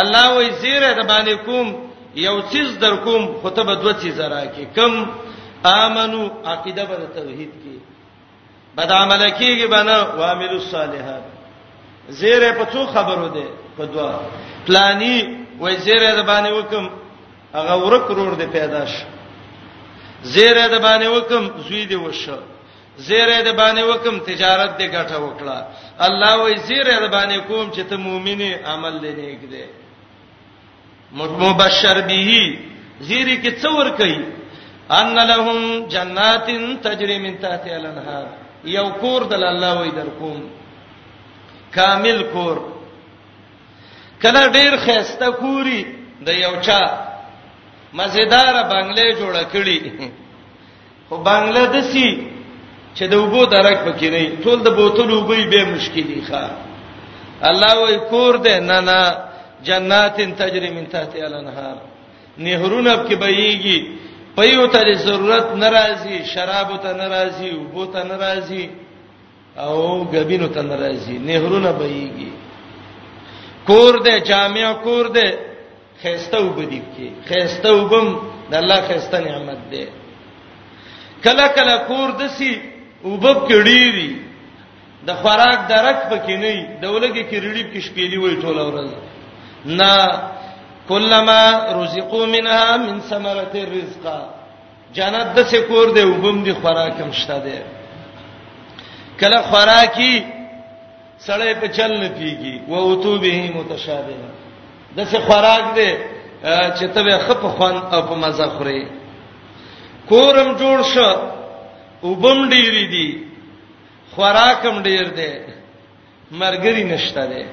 [0.00, 1.66] الله وې زیره د باندې کوم
[2.14, 4.92] یو چیز در کوم خطبه دوه چیز راکې کم
[5.64, 7.76] امنو عقیده بر توحید کې
[8.76, 11.22] بد عمل کېږي بنا وامل الصالحات
[12.08, 14.18] زیره په څو خبرو ده په دوا
[14.66, 15.16] پلاني
[15.60, 16.84] وې زیره د باندې وکم
[17.54, 19.06] هغه ورک رور دې پیدا شي
[20.22, 22.38] زیره د باندې وکم زوی دې وشه
[22.96, 25.58] زیره د باندې وکم تجارت دې ګټه وکړه
[26.06, 29.83] الله وې زیره د باندې کوم چې ته مؤمنه عمل لنیک دې
[31.14, 32.54] مبشر به
[33.06, 34.20] زیری کې څور کوي
[34.90, 36.46] ان لهم جنات
[36.84, 38.26] تجري من تحتها الانهار
[38.64, 40.40] یو کور د الله وې در کوم
[41.76, 42.56] کامل کور
[44.22, 45.82] کله ډیر خسته کوری
[46.26, 46.80] د یو چا
[47.98, 49.78] مزیدار بنگلې جوړه کړي
[51.08, 52.10] خو بنگله دسی
[52.96, 56.44] چې د وګو درک پکې نه ټول د بوتل وګي به مشکلي ښه
[57.50, 59.00] الله وې کور دې نه نه
[59.66, 61.76] جنات تجري من تحتها الانهار
[62.44, 63.78] نهرونه کې بهيږي
[64.36, 68.70] پيو ته ضرورت ناراضي شراب ته ناراضي وبو ته ناراضي
[69.58, 72.30] او غبینو ته ناراضي نهرونه بهيږي
[73.68, 75.28] کور دې جامع کور دې
[76.02, 78.06] خيسته وبدي کې خيسته وبم
[78.50, 79.88] د الله خيسته نعمت ده
[81.24, 82.52] کله کله کور دسي
[83.10, 84.10] وبب کړي
[85.08, 88.88] د خوراک درک پکې نه دی دولګي کې ریډیب کې شپېلې وای ټوله ورځ
[89.64, 89.94] نا
[90.88, 91.42] کلمہ
[91.80, 94.06] رزقو منها من ثمرۃ الرزق
[94.94, 97.58] جنت د سکور دی وبم دی خوراکم شته دی
[99.20, 100.14] کله خوراکي
[101.24, 104.16] سړی په چل نه پیږي و اوتوبه متشابه
[104.96, 105.88] د څه خوراک دی
[106.76, 108.84] چې ته به خپ خوان او په مزه خوري
[110.12, 111.10] کورم جوړ شو
[112.06, 113.08] وبم ډیر دی
[114.14, 115.32] خوراکم ډیر دی
[116.32, 117.44] مرګري نشته دی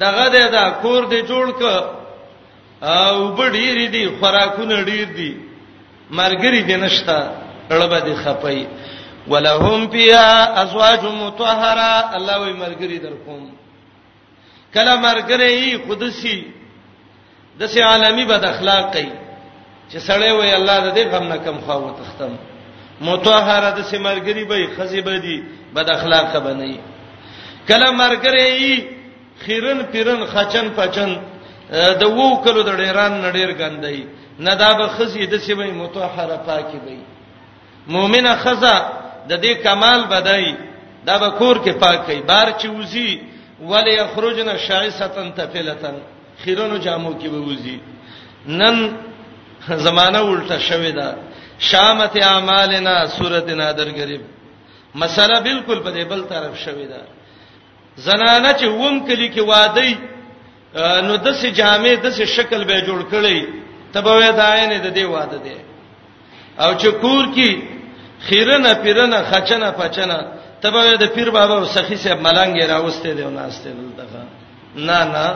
[0.00, 1.62] دغه د دا کور دی جوړ ک
[2.96, 5.30] او بډیر دی خوراکونه ډیر دی
[6.18, 7.18] مرګری دی نشتا
[7.70, 8.66] لړبه دی خپای
[9.30, 13.42] ولهم فيها ازواج مطهره الله وی مرګری درکوم
[14.74, 16.38] کله مرګری قدسی
[17.60, 19.08] د سي عالمي بد اخلاقي
[19.90, 22.32] چې سړی وي الله د دې غم نه کم خو وتختم
[23.00, 25.42] متطهره د سیمرګری به خزی به دي
[25.74, 26.78] بد اخلاق به نه وي
[27.68, 28.86] کله مرګری
[29.44, 31.10] خیرن پیرن خچن پچن
[32.00, 34.04] د وو کلو د ډیران نډیر ګندای
[34.38, 36.96] نه دا به خزی د سیمه متطهره پاکي به
[37.94, 38.76] مؤمنه خزا
[39.28, 40.54] د دې کمال بدای
[41.06, 43.20] دا به کور کې پاکي بار چې وزي
[43.60, 45.96] ولی یخرجنا شایستن تفلتن
[46.44, 47.80] خیرن جامو کې به وزي
[48.46, 48.90] نن
[49.68, 51.08] زمانہ الټه شوې ده
[51.70, 54.20] شامت اعمالنا سورته نادر غریب
[55.00, 57.00] مسله بالکل په دې بل طرف شوې ده
[58.06, 59.92] زنانه چې ووم کلی کې وادي
[61.06, 63.40] نو د سې جامع د سې شکل به جوړ کړي
[63.92, 65.56] تبوې داینه د دې واده ده
[66.64, 67.50] او چې کور کې
[68.28, 70.18] خیرنه پیرنه خچنه پچنه
[70.62, 74.22] تبوې د پیر بابا او سخی صاحب ملنګ راوسته دی او ناشته دلته
[74.88, 75.26] نه نه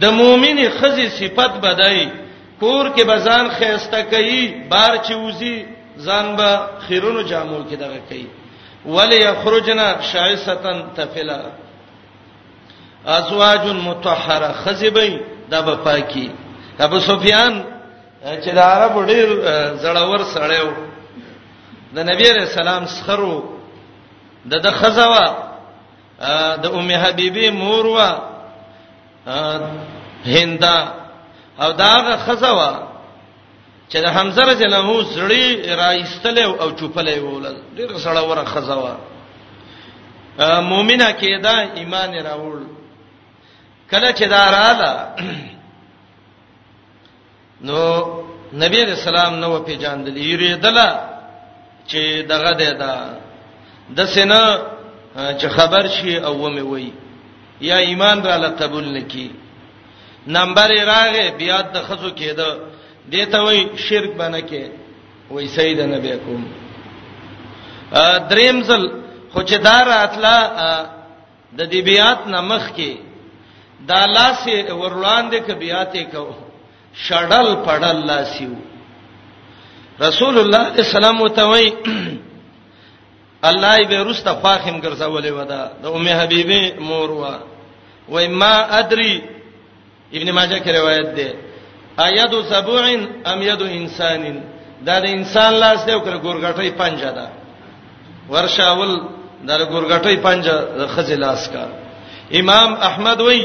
[0.00, 2.08] د مؤمنې خزي صفت بدای
[2.60, 5.56] کور کې بزان خيسته کوي بار چې وزي
[6.06, 6.48] ځان به
[6.88, 8.26] خیرونو جامو کې دغه کوي
[8.96, 11.40] ولی یخرجنا شایستن تفلا
[13.16, 15.12] ازواج متطهره خزبی
[15.50, 16.28] د به پاکي
[16.86, 17.64] ابو سفیان
[18.42, 19.28] چې د عرب ډیر
[19.82, 20.68] زړور سړیو
[21.94, 23.36] د نبی رسول الله سخرو
[24.50, 25.24] د د خزوا
[26.62, 28.10] د ام حبیبه مور وا
[30.26, 30.78] هندا
[31.60, 32.90] او داغه خزوا
[33.90, 38.96] چې د حمزه رضی الله عنه زړی راایستل او چوپلې وولل ډیر سړی وره خزوا
[40.60, 42.58] مؤمنه کېدا ایمان راوړ
[43.90, 45.10] کله چې دا رااله
[47.68, 48.06] نو
[48.52, 51.00] نبی رسول الله نو په جاندل یریدله
[51.88, 51.98] چې
[52.28, 53.08] دغه ده دا
[53.96, 54.58] د سینه
[55.16, 56.92] چې خبر شي او ومه وای
[57.60, 59.30] یا ایمان را لقبول نکي
[60.26, 62.58] نمبر راغې بیا د خزو کېده
[63.12, 64.70] دته وای شرک باندې کې
[65.30, 66.42] وای سید نبی کوم
[68.00, 68.86] ا دریمزل
[69.32, 70.36] خو چې دار اتلا
[71.58, 72.96] د دې بیات نمخ کې
[73.88, 76.28] دا لاسې ورلاندې کې بیاتې کو
[77.08, 78.54] شړل پړل لاسیو
[80.00, 81.70] رسول الله اسلام وتوي
[83.42, 87.36] الله یې ورسته فاخم ګرځولې ودا د ام حبیبه مور وا
[88.08, 89.12] وای ما ادري
[90.16, 91.34] ابن ماجه کې روایت ده
[92.04, 92.82] ايد سبوع
[93.32, 94.22] ام يد انسان
[94.86, 97.26] دا د انسان لاس دی او کړه ګورګټي پنجه ده
[98.32, 98.92] ورشاول
[99.48, 101.64] دا ګورګټي پنجه د خزې لاس کا
[102.40, 103.42] امام احمد وای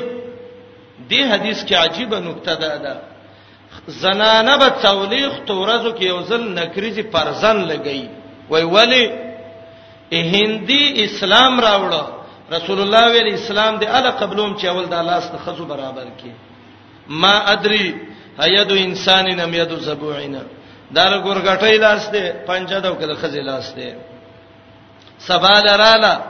[1.09, 2.93] دې حدیث کې عجیبه نقطه ده ده
[3.87, 8.01] زنانه به تولیخ تورزو کې یو ځل نکریزي پرزن لګی
[8.49, 9.05] وای ولی
[10.33, 12.03] هندي اسلام راوړو
[12.55, 16.31] رسول الله ویل اسلام دې اله قبلوم چې اول د الله ست خزو برابر کې
[17.07, 17.97] ما ادري
[18.41, 20.43] ايد انسان نم يد زبوعنا
[20.91, 23.93] دا ګورګټي لاس دی پنځه دو کده خزي لاس دی
[25.19, 26.21] سبا درالا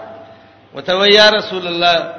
[0.75, 2.13] وتو يا رسول الله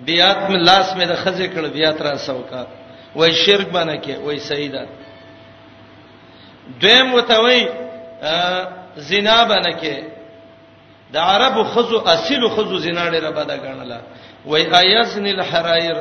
[0.00, 2.66] بیات می لاس می د خزي کړه بیات را سوکا
[3.16, 4.86] وای شرک باندې کې وای سیدا
[6.80, 7.68] دویم وتوي
[8.96, 9.96] زنا باندې کې
[11.12, 14.00] د عربو خزو اصل خزو زنا ډیره بده ګڼله
[14.44, 15.96] وای ایزن الحرایر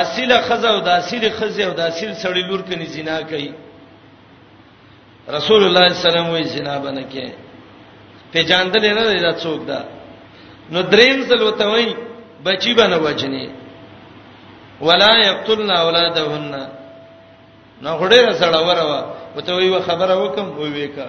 [0.00, 3.50] اصله خزه او د اصله خزه او د اصل سړی لور کني زنا کوي
[5.36, 7.26] رسول الله صلی الله علیه وسلم زنا بنه کې
[8.32, 9.80] په جاندل نه دا څوک دا
[10.72, 11.88] نو دریم څل وته وای
[12.44, 13.46] بچی بنه وجنی
[14.86, 16.54] ولا یقتلنا اولادهن
[17.82, 19.00] نو غړې سره وروا
[19.36, 21.06] وته وی خبره وکم وی وکا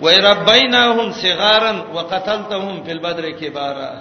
[0.00, 3.92] وای ربیناهم صغارن وقتلتهم فی البدر کبارا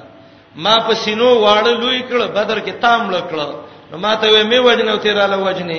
[0.56, 3.48] ما پسینو واړلوې کړه بدر کې تام لکړه
[3.92, 5.78] نو ماته وې مې وجنه ته را لوجنه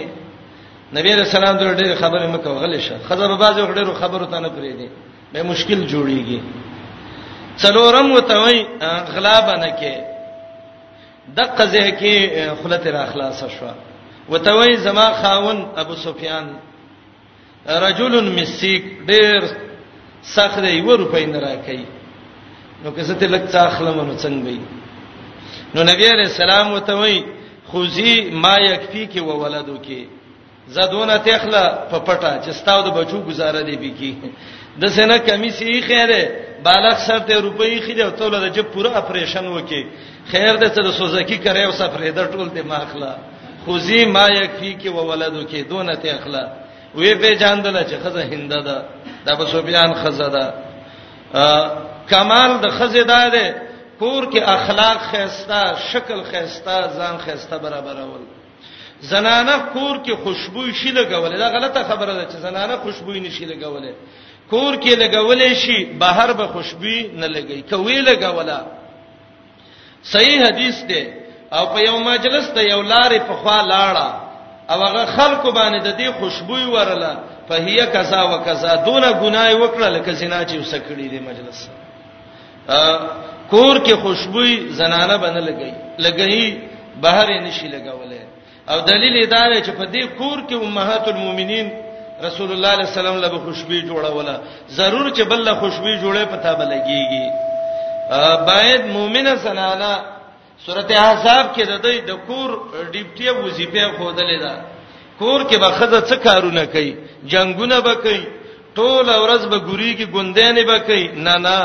[0.93, 4.73] نبی رسول الله ډېر خبرې مکو غلې شه خبر بازي ډېر خبرو ته نه پرې
[4.79, 4.89] دي
[5.33, 6.41] به مشکل جوړيږي
[7.61, 8.67] څلورم وتوي
[9.15, 9.95] غلا بنه کې
[11.37, 12.17] دغه ځکه
[12.63, 13.67] خلته را اخلاص شو
[14.29, 16.57] وتوي زما خاون ابو سفیان
[17.69, 19.45] رجل مسیک ډېر
[20.23, 21.79] سخت دی و روپې نه راکې
[22.85, 24.61] نو که زه ته لک څاخلم نو څنګه وي
[25.75, 27.25] نو نبی عليه السلام وتوي
[27.71, 30.03] خوزي ما یکفي کې و ولدو کې
[30.77, 34.15] زدونه تخله په پټه چې ستاو د بچو گزاره دی بيګي
[34.81, 36.23] د سینه کمی سي خیره
[36.65, 39.83] بالغ سر ته روپۍ خې دی ټول د جب پوره اپریشن وکي
[40.33, 43.13] خیر دې ته د سوزکی کرے او سفرې د ټول دې ماخلا
[43.67, 46.45] خوزي ما یکفي کې و ولدو کې دونه تخله
[46.95, 48.77] وی په جاندل چې خزه هنده ده
[49.27, 50.47] د بسوبيان خزه ده
[52.11, 53.65] کمال د خزه ده
[54.05, 58.21] کور کې اخلاق خيستا شکل خيستا ځان خيستا برابرول
[59.11, 63.93] زنانه کور کې خوشبو شي لګولې دا غلطه خبره ده چې زنانه خوشبو نشي لګولې
[64.53, 68.61] کور کې لګولې شي بهر به خوشبو نه لګي کوي لګولا
[70.13, 71.05] صحیح حدیث ده
[71.57, 74.11] او په یو مجلس ته یو لارې په خوا لاړه
[74.73, 77.13] او هغه خلکو باندې د دې خوشبو ورله
[77.49, 81.59] فهي کذا وکذا دون ګناي وکړه لکه زنا چې وسکړي دې مجلس
[83.55, 86.45] کور کې خوشبوې زنانه باندې لګي لګي
[87.03, 88.21] بهر یې نشي لګولې
[88.71, 91.67] او دلیل دا دی چې په دې کور کې امهات المؤمنین
[92.27, 94.35] رسول الله صلی الله علیه وسلم له خوشبوې جوړوله
[94.79, 97.27] ضرور چې بل له خوشبوې جوړې پتا بلګيږي
[98.47, 99.93] باید مؤمنه زنانه
[100.67, 102.51] سورته احزاب کې د دې د کور
[102.93, 104.55] ډیپټي وظیفه خوده لیدا
[105.21, 106.93] کور کې به خزه څه کارونه کوي
[107.35, 108.23] جنگونه به کوي
[108.79, 111.59] ټول ورځ به ګوري کې ګوندینې به کوي نه نه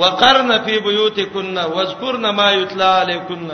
[0.00, 3.44] وقرن فی بیوتکن واذکرن ما یتلا علیکن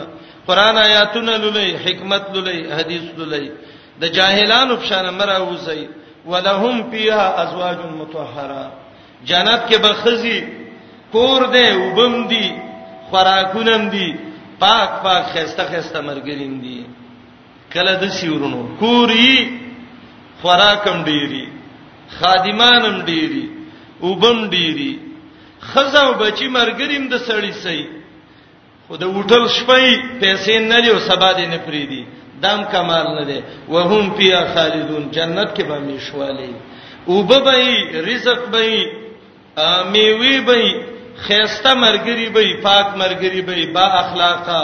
[0.47, 3.45] قران آیاتونه للی حکمت للی حدیث للی
[4.01, 5.81] د جاهلانو په شان مراوسی
[6.31, 8.63] ولهم فیها ازواج مطهره
[9.29, 10.37] جنت کې بخزي
[11.13, 12.47] کور دې وبم دي
[13.11, 14.07] خوراکونم دي
[14.65, 16.85] پاک پاک خسته خسته مرګرین دي
[17.75, 19.31] کله د سیورونو کوري
[20.41, 21.45] خوراکم ډیری
[22.17, 23.45] خادمانم ډيري
[24.07, 24.93] وبم ډيري
[25.69, 27.79] خزاو بچی مرګریم د سړی سي
[28.87, 29.85] خو د وټل شپې
[30.21, 32.03] پیسې نه لیو سبا دې نه پریدي
[32.43, 33.39] دام کمال نه دي
[33.73, 36.49] وهم فی خالدون جنت کې به مشواله
[37.07, 37.59] وب به
[38.09, 38.91] رزق به
[39.93, 40.61] میوي به
[41.17, 44.61] خيسته مرګري به پاک مرګري به با اخلاقه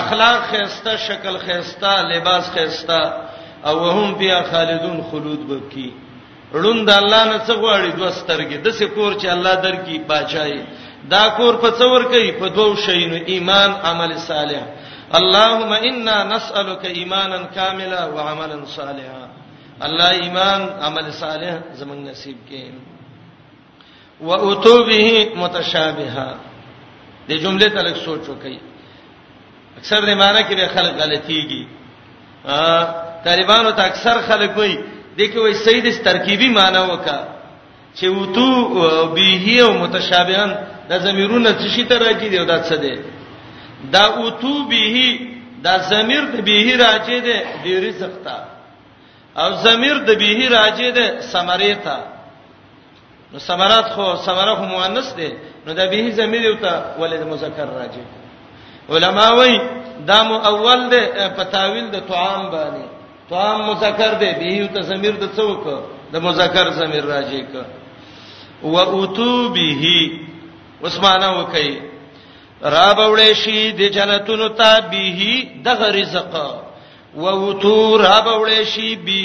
[0.00, 3.00] اخلاق خيسته شکل خيسته لباس خيسته
[3.66, 5.90] او وهم فی خالدون خلود بکی
[6.62, 10.54] روند الله نه څه غواړي د وسترګې د څه کور چې الله درکې بچای
[11.14, 14.62] دا کور په څور کوي په دوو شینو ایمان عمل صالح
[15.18, 19.22] اللهم انا نسالك ایمانا کاملا وعملا صالحا
[19.86, 22.72] الله ایمان عمل صالح زمون نصیب کړي
[24.28, 25.06] و اتوبه
[25.42, 26.28] متشابهه
[27.28, 28.58] د جمله تلک سوچ وکي
[29.78, 31.62] اکثر د معنی کې به خلک غلطيږي
[32.52, 32.60] ا
[33.28, 34.76] طالبانو ته اکثر خلک وایي
[35.18, 37.18] دغه وای سید ترکیبی معنی وکا
[37.98, 38.48] چې وتو
[39.14, 39.26] به
[39.62, 40.50] او متشابهان
[40.90, 42.94] د زمیرونه څه شي ته راځي دی دا څه دی
[43.94, 44.84] دا وتو به
[45.64, 48.36] دا زمیر د به راځي دی د رزق ته
[49.42, 51.96] او زمیر د به راځي دی سمری ته
[53.32, 55.28] نو سمرات خو سمره خو مؤنث دی
[55.66, 58.04] نو د به زمیر یو ته ولید مذکر راځي
[58.92, 59.54] علما وای
[60.08, 61.02] دا مو اول دی
[61.36, 62.86] په تاویل د تعام باندې
[63.30, 65.64] تام مذکر دی به ته ضمیر د څوک
[66.12, 67.54] د مذکر ضمیر راځي ک
[68.74, 69.66] و اوتو به
[70.86, 71.70] عثمانه وکي
[72.74, 75.20] را بولې شي د جنتونو ته به
[75.64, 75.68] د
[75.98, 76.34] رزق
[77.22, 79.24] و اوتو را بولې شي به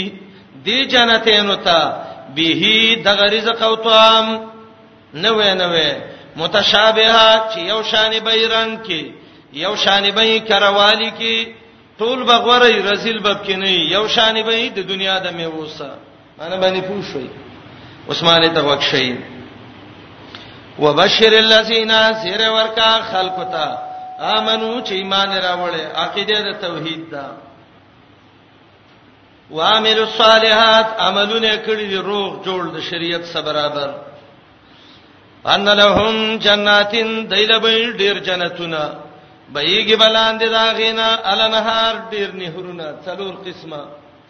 [0.65, 1.79] د جنتونو ته
[2.35, 2.49] به
[3.05, 4.25] د رزق او تام
[5.25, 5.91] نوې نوې
[6.41, 9.01] متشابهه چې یو شان بیرن کې
[9.63, 11.35] یو شان به کروالی کې
[12.01, 15.89] ټول بغورې رسول باب کې نه یو شان به د دنیا د میوسه
[16.43, 17.27] انا باندې پوښوي
[18.11, 19.09] عثمان ته وکشي
[20.83, 21.91] وبشر الذين
[22.23, 23.67] سير ورکا خلقتا
[24.37, 27.25] امنو چې ایمان راوړې عقیده د توحید دا
[29.55, 33.89] وعملوا الصالحات عملونه کړی دی روغ جوړ د شریعت سره برابر
[35.55, 38.83] ان لهم جناتین دایله به ډیر جنتونه
[39.53, 43.81] بېګي بلاندې دا غینا النهار ډیر نهرونه څلور قسمه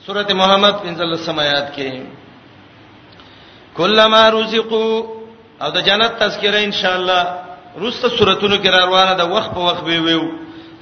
[0.06, 1.90] سورته محمد 15 سمات کې
[3.78, 4.88] کلم رزقو
[5.64, 7.22] او د جنت تذکرہ ان شاء الله
[7.84, 10.24] روسته سوراتونو کې روانه ده وخت په وخت به ویو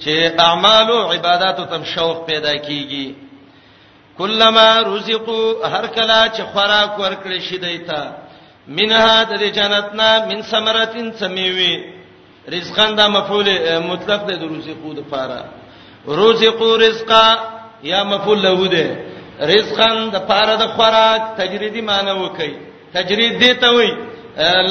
[0.02, 0.10] چې
[0.48, 3.14] اعمال او عبادت او تم شوق پیدا کیږي
[4.20, 4.56] کلم
[4.96, 8.02] رزقو هر کله چې خوراک ورکړي شي دیتا
[8.78, 11.74] منها د جنتنا من ثمرتين سميوي
[12.48, 13.48] رزقان دا مفعول
[13.88, 15.40] مطلق دی د رزقو د پاره
[16.22, 17.26] رزقو رزقا
[17.92, 18.88] یا مفعول له ده
[19.54, 22.52] رزقان د پاره د خوراک تجریدی معنی وکي
[22.94, 23.90] تجرید دی ته وای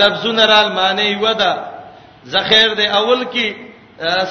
[0.02, 1.52] لفظونه رال معنی ودا
[2.34, 3.46] ذخیر دی اول کې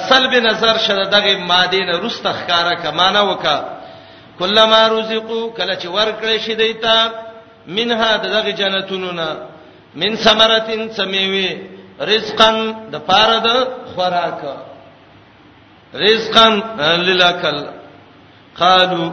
[0.08, 3.56] سلب نظر شد دغه ماده نه رسته ښکارا کمانه وکا
[4.38, 7.10] کلمہ رزقو کله چې ورکړې شي دیتا
[7.66, 9.28] منها دغه جنتونو نه
[9.94, 11.77] من ثمرتين سميوي
[12.10, 12.56] رزقن
[12.92, 13.48] د پاره د
[13.94, 14.42] خوراک
[16.04, 16.54] رزقن
[17.08, 17.58] للکل
[18.60, 19.04] قالو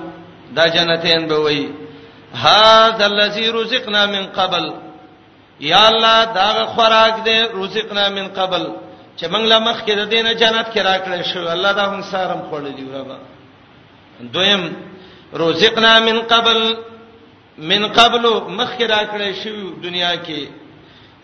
[0.58, 1.62] دا جنتین به وای
[2.44, 4.66] هاذا الذی رزقنا من قبل
[5.72, 8.64] یا الله دا خوراک دې رزقنا من قبل
[9.20, 12.84] چې موږ له مخکې د دینه جنت کې راکړل شو الله دا هم سارم خوړلی
[12.92, 13.18] ورما
[14.34, 14.64] دویم
[15.34, 16.76] رزقنا من قبل
[17.58, 18.24] من قبل
[18.58, 20.40] مخکې راکړل شو دنیا کې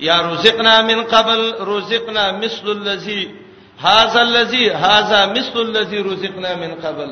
[0.02, 3.36] یا رزقنا من قبل رزقنا مثل الذي
[3.84, 7.10] هذا الذي هذا مثل الذي رزقنا من قبل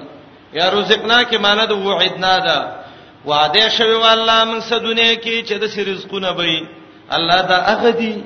[0.53, 2.57] یا رزقنا کې معنی د وعدنا ده
[3.25, 6.61] وعده شوی والله من سدونه کې چې د رزقونه به
[7.11, 8.23] الله دا اغدي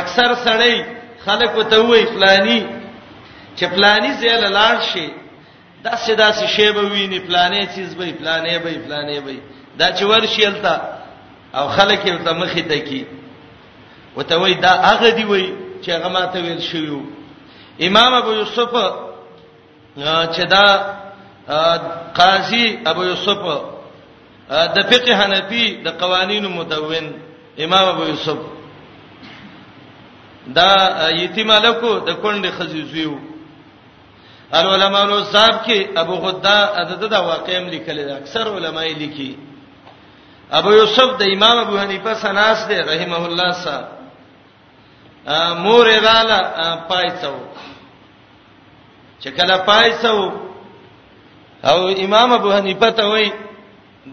[0.00, 0.76] اکثر سړی
[1.26, 2.66] خلکو ته وای فلانی
[3.56, 5.08] چې فلانی زیل لاړ شي
[5.84, 9.34] دا سدا سي شی به ویني فلانی چیز به فلانی به فلانی به
[9.78, 11.03] دا چې ورشي الته
[11.54, 13.04] او خلک یې ته مخې ته کی
[14.16, 15.52] وته وای دا هغه دی وای
[15.82, 17.00] چې هغه ماته ویل شویو
[17.88, 18.72] امام ابو یوسف
[20.34, 20.66] چې دا
[22.18, 23.40] قاضي ابو یوسف
[24.76, 27.06] د فقه حنفي د قوانینو مدون
[27.64, 28.38] امام ابو یوسف
[30.58, 30.70] دا
[31.10, 33.18] یتیم الکو د کونډه خزیزیو
[34.52, 39.34] العلماء نو صاحب کې ابو غدا عدد د واقعم لیکل اکثر علماء لیکي
[40.58, 43.74] ابو یوسف د امام ابو حنیفه سناس دی رحمه الله سا
[45.64, 46.38] مور رالا
[46.90, 47.36] پایڅو
[49.22, 50.16] چې کله پایڅو
[51.70, 53.28] او امام ابو حنیفه ته وای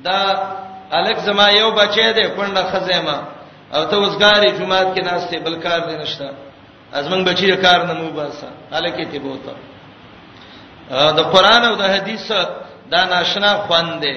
[0.05, 0.17] دا
[0.99, 3.17] الک زما یو بچی دی پنده خزیمه
[3.75, 6.27] او ته وزګاری جمعات کې ناشته بل کار دی نشته
[6.99, 9.55] ازمن بچی کار نه مو باسه الکه ته بوته
[11.17, 12.31] د قران او د حدیث
[12.91, 14.15] دا ناشنا خوان دی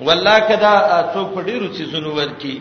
[0.00, 2.56] والله کدا څوک په ډیرو چیزونو ورکی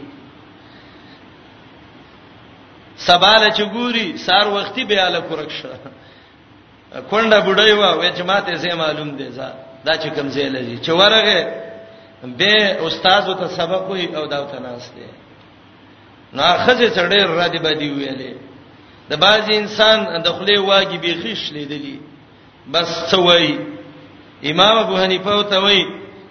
[2.98, 5.74] سباله چګوري سار وختي به اله کورښه
[7.12, 9.48] کونډه بډای و وې جماعت یې معلوم دي ځا
[9.86, 11.40] دا چې کوم ځای لږی چې ورغه
[12.40, 12.54] به
[12.88, 15.08] استاد ته سبق وي او دا ته ناس دي
[16.34, 18.34] نا خزه چړې را دي بدی ویلې
[19.10, 22.00] د باز انسان د خله واجبې خښ لیدلی
[22.74, 23.52] بس څوي
[24.44, 25.86] امام ابو حنیفه او ته وایي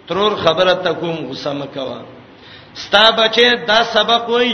[0.09, 1.99] ترور خبره تکوم غصه مکوا
[2.75, 4.53] ستا بچې دا سبق وای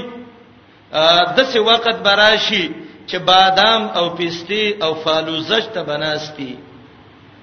[1.36, 2.64] د څه وخت براشي
[3.08, 6.58] چې بادام او پستی او فالوزج ته بناستی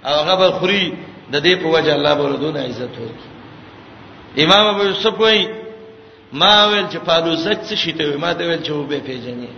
[0.04, 0.86] هغه به خوري
[1.32, 3.28] د دې په وجه الله بردونه عزت وکړي
[4.44, 5.48] امام ابو یوسف وای
[6.34, 9.52] ما ویل چې فالوزج څه شي ته ما دا ویل چې وبې پیژنې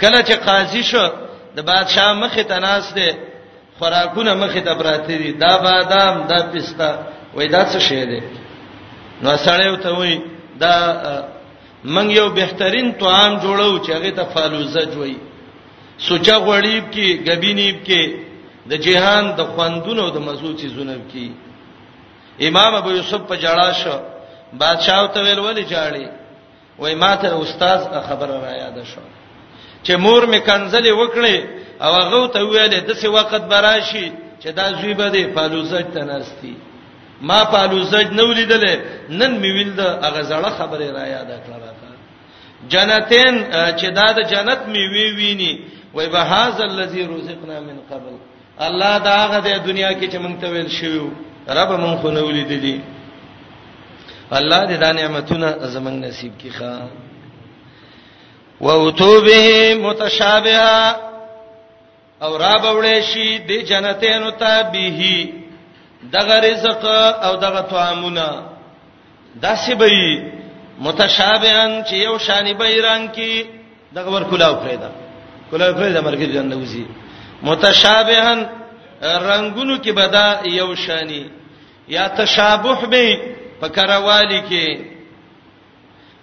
[0.00, 1.08] کله چې قاضي شو
[1.56, 3.31] د بادشاه مخ ته ناس ده
[3.82, 6.90] خوراکونه مخې ته پراته دي دا بادام دا پستا
[7.34, 8.20] وای دا څه شی دی
[9.22, 10.18] نو سړیو ته وای
[10.58, 10.74] دا
[11.94, 15.16] من یو بهترین توام جوړو چې هغه ته فالوزه جوړي
[16.08, 18.16] سوچا غړیب کې غبینیب کې
[18.70, 21.24] د جهان د خوندونو د مزو چې زونب کې
[22.48, 23.96] امام ابو یوسف په جړا شو
[24.62, 26.08] بادشاہ ته ویل ولی جاړي
[26.78, 29.02] وای ماته استاد خبر را یاد شو
[29.84, 31.36] چې مور می کنزلې وکړې
[31.84, 34.06] او هغه ته ویل د څه وخت براشي
[34.42, 36.56] چې دا زوی به د پالوزج تناستی
[37.28, 38.64] ما پالوزج نو لیدل
[39.20, 41.70] نن می ویل د هغه زړه خبره را یاد کړه
[42.72, 43.34] جنتین
[43.78, 45.52] چې دا د جنت می وی ویني
[45.94, 48.14] وای به هاذا الذی رزقنا من قبل
[48.66, 51.10] الله دا هغه د دنیا کې چې مونږ ته ویل شوی
[51.48, 52.80] رب مونږ خو نو لیدلی
[54.38, 56.76] الله دې دا نعمتونه زمنګ نصیب کړي ښا
[58.60, 61.11] وَأُتُوبِهِ مُتَشَابِهَةً
[62.26, 65.28] او را بولې شي د جنتینو ته به
[66.12, 66.84] دغه رزق
[67.26, 68.28] او دغه طعامونه
[69.42, 69.92] داسې به
[70.80, 73.30] متشابهان چې یو شان به ایران کې
[73.96, 74.88] دغه ور کلاو پیدا
[75.50, 76.86] کلاو پیدا مرګ جنته وسی
[77.42, 78.40] متشابهان
[79.02, 81.30] رنگونو کې بدا یو شانی
[81.88, 83.04] یا تشابه به
[83.60, 84.66] پکروالی کې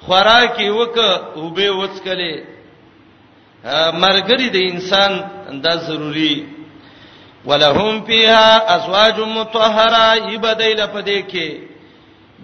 [0.06, 0.98] خوراکي وک
[1.36, 2.59] او به وڅکلې
[4.02, 5.12] مرګري د انسان
[5.64, 6.46] دا ضروری
[7.46, 11.50] ولهم فیها ازواج مطهره یبدیل پدې کې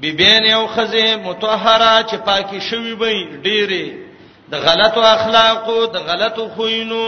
[0.02, 3.86] بیبین او خزه مطهره چې پاکي شوی وي ډېرې
[4.52, 7.06] د غلطو اخلاقو د غلطو خوینو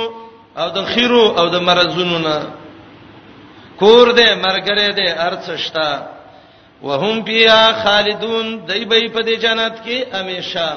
[0.59, 2.39] او د خیرو او د مرزونو نه
[3.79, 5.89] کور دې مرګره دې ارڅشتا
[6.83, 10.67] وهم بیا خالدون دای به په دې جنت کې همیشه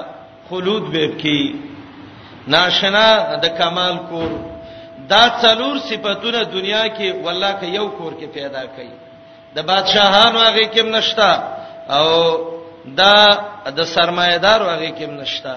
[0.51, 1.70] خلود به کی
[2.55, 3.09] ناشنا
[3.43, 4.31] د کمال کور
[5.13, 8.93] دا څلور صفاتونه دنیا کې والله کې یو کور کې پیدا کړي
[9.57, 11.31] د بادشاهانو هغه کې نشتا
[11.99, 12.09] او
[13.01, 13.17] دا
[13.79, 15.57] د سرمایدارو هغه کې نشتا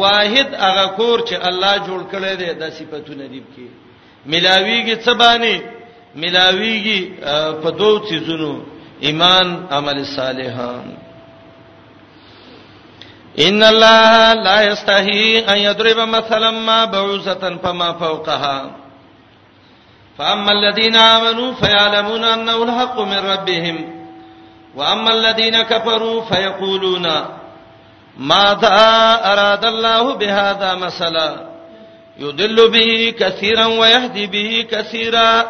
[0.00, 3.66] واحد هغه کور چې الله جوړ کړی دی د صفاتونه دی کې
[4.32, 5.54] ملاویږي څه باندې
[6.22, 7.00] ملاویږي
[7.62, 8.50] په دوو چیزونو
[9.08, 10.86] ایمان عمل صالحان
[13.46, 18.70] ان الله لا يستحي ان يضرب مثلا ما بعوزه فما فوقها
[20.18, 24.04] فاما الذين امنوا فيعلمون انه الحق من ربهم
[24.76, 27.06] واما الذين كفروا فيقولون
[28.18, 28.76] ماذا
[29.32, 31.36] اراد الله بهذا مثلا
[32.18, 35.44] يضل به كثيرا ويهدي به كثيرا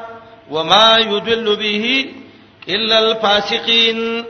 [0.50, 2.12] وما يضل به
[2.68, 4.24] الا الفاسقين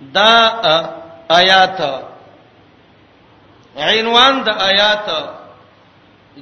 [0.00, 0.36] دا
[1.28, 1.80] آیات
[3.76, 5.08] عنوان د آیات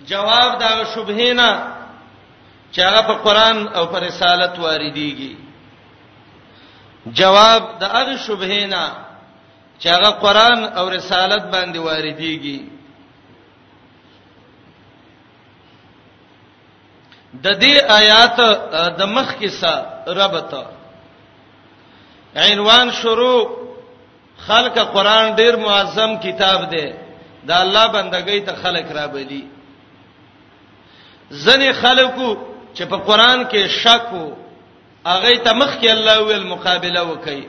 [0.06, 1.50] جواب دا شبهینا
[2.72, 5.32] چې هغه په قران او په رسالت واردېږي
[7.06, 8.84] جواب د هغه شبهینا
[9.80, 12.60] چې هغه قران او رسالت باندې واردېږي
[17.34, 18.36] د دې آیات
[18.98, 20.54] د مخ کې سره ربط
[22.36, 23.63] عنوان شروع
[24.38, 26.86] خلق قرآن ډیر معظم کتاب دی
[27.48, 29.44] دا الله بندګۍ ته خلق را بلی
[31.44, 32.36] ځنې خلقو
[32.74, 34.32] چې په قرآن کې شک وو
[35.06, 37.44] هغه ته مخ کې الله ویل مقابله وکړي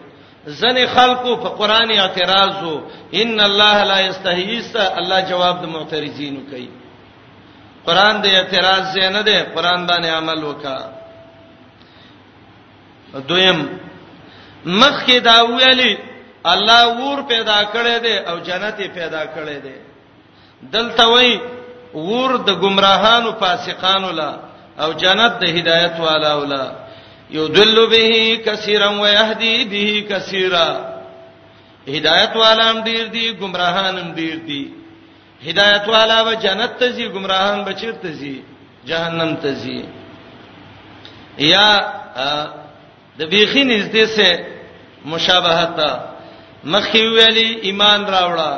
[0.47, 2.81] ځنې خلقو په قرآن اعتراض وو
[3.13, 4.61] ان الله لا یستحیی
[4.97, 6.69] الله جواب د معترضینو کوي
[7.85, 10.77] قرآن د اعتراض زینه ده قرآن باندې عمل وکړه
[13.27, 13.79] دویم
[14.65, 15.97] مخ کې دا ویلي
[16.53, 19.75] الله ور پیدا کړی دی او جنت پیدا کړی دی
[20.75, 21.31] دلته وای
[22.07, 24.31] ور د گمراهانو فاسقانو لا
[24.81, 26.65] او جنت د هدایت والا ولا
[27.37, 28.03] یذل به
[28.47, 30.67] کثیرا و یهدی به کثیرا
[31.95, 34.63] هدایت والا هم ډیر دي گمراهان هم ډیر دي
[35.47, 38.35] هدایت والا به جنت ته ځي گمراهان به چیرته ځي
[38.89, 39.79] جهنم ته ځي
[41.37, 41.67] یا
[43.19, 44.31] د بیخی نږدې سه
[45.05, 45.77] مشابهت
[46.71, 48.51] مخې ویلي ایمان راوړه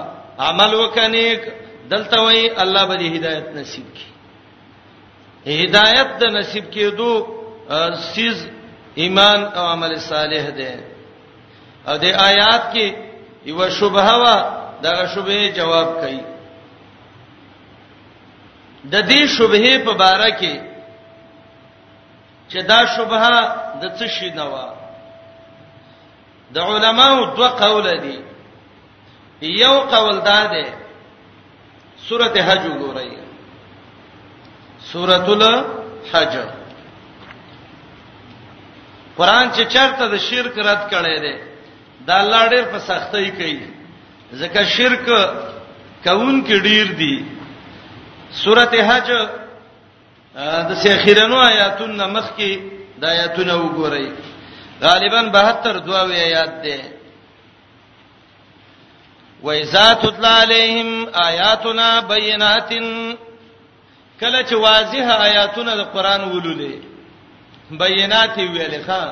[0.47, 1.41] عمل وکنیک
[1.93, 4.09] دلته وای الله به هدایت نصیب کړي
[5.63, 7.11] هدایت د نصیب کېدو
[8.11, 8.37] سیز
[9.01, 10.71] ایمان او عمل صالح دی
[11.87, 12.87] او د آیات کې
[13.51, 14.33] یو شبهه وا
[14.87, 16.21] دغه شبهه جواب کړي
[18.95, 20.55] د دې شبهه په اړه کې
[22.51, 23.39] چې دا شبهه
[23.81, 24.67] د څه شي نه و
[26.53, 28.15] د علماو دوه قول دي
[29.63, 30.65] یو قول دا دی
[32.07, 33.09] سورته حج وګورئ
[34.91, 36.35] سورته الحج
[39.17, 41.35] قران چې چرته د شرک رد کړي دي
[42.07, 43.67] دا الله ډېر په سختۍ کوي
[44.39, 45.05] ځکه شرک
[46.05, 47.15] کون کې ډیر دي
[48.43, 49.09] سورته حج
[50.69, 52.51] د سیخیرانو آیاتونو مخ کې
[52.99, 54.05] د آیاتونو وګورئ
[54.81, 56.81] غالبا 72 دواوی آیات ده
[59.43, 60.89] وَإِذَا تُتْلَى عَلَيْهِمْ
[61.27, 62.71] آيَاتُنَا بَيِّنَاتٍ
[64.21, 66.75] کله چې واضح آیاتونه د قران ولولې
[67.71, 69.11] بینات ویلې ښا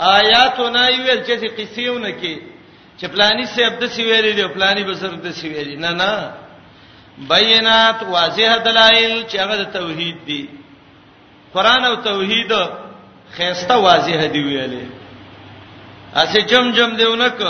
[0.00, 2.36] آیاتونه ویل چې قصېونه کې
[3.00, 6.32] چې پلاني سي عبد سي ویلې دی پلاني بسر د سي ویلې نه نه
[7.32, 10.48] بینات واضح دلایل چې هغه د توحید دي
[11.54, 12.52] قران او توحید
[13.38, 14.84] خيسته واضح دی ویلې
[16.22, 17.40] اسه جم جم دیونه ک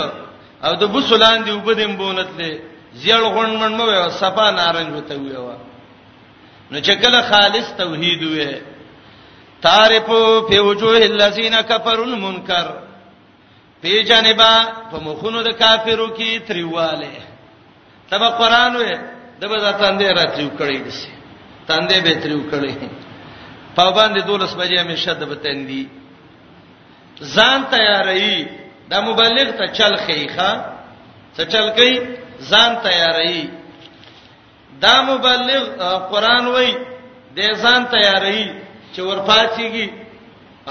[0.67, 2.51] او د بوسلان دی وبدیم بونتلې
[3.01, 3.85] زیړ غون من مو
[4.21, 5.57] صفا نارنج وته ویوا
[6.71, 8.49] نو چې کله خالص توحید وې
[9.67, 12.67] تعرفو فی وجوه الذین کفروا المنکر
[13.81, 14.51] په جانبا
[14.91, 17.13] په مخونو د کافرو کې تریواله
[18.09, 18.99] تبه قران وې
[19.39, 20.95] دبه ځان دې راتیو کړی دي
[21.67, 22.73] تاندې به تریو کړی
[23.75, 25.87] پابند دولس بجې همیشه د بتندي
[27.35, 28.45] ځان تیاری
[28.91, 30.51] د مبلغ ته چل خېخه
[31.35, 31.97] څه چل کوي
[32.49, 33.49] ځان تیاری
[34.81, 35.63] دا مبلغ
[36.11, 36.71] قران وای
[37.35, 38.43] د ځان تیاری
[38.93, 39.87] چې ورپاتېږي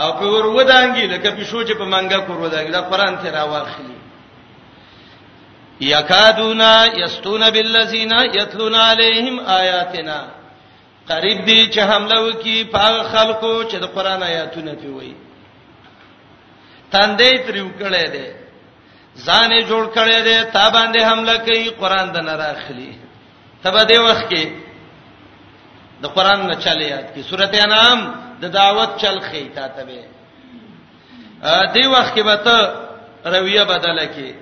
[0.03, 3.99] او په ور ودانګي لکه پښو چې په منګه کور ودانګي دا قران ته راوخلي
[5.81, 10.19] یکادونا یستون بالذین یتلون علیہم آیاتنا
[11.09, 15.13] قریب دی چې حمله وکي په خلکو چې د قران آیاتونه پیوي
[16.93, 18.27] تاندې تریو کړي دي
[19.27, 22.93] ځان یې جوړ کړي دي تا باندې حمله کوي قران د نه راخلي
[23.63, 24.45] تبه دې وخت کې
[26.03, 28.01] د قران نه چلے یاد کی سورته انام
[28.43, 30.05] د دعوت چل خې تا ته به
[31.75, 32.75] دې وخت کې به ته
[33.37, 34.33] رویه بدله کې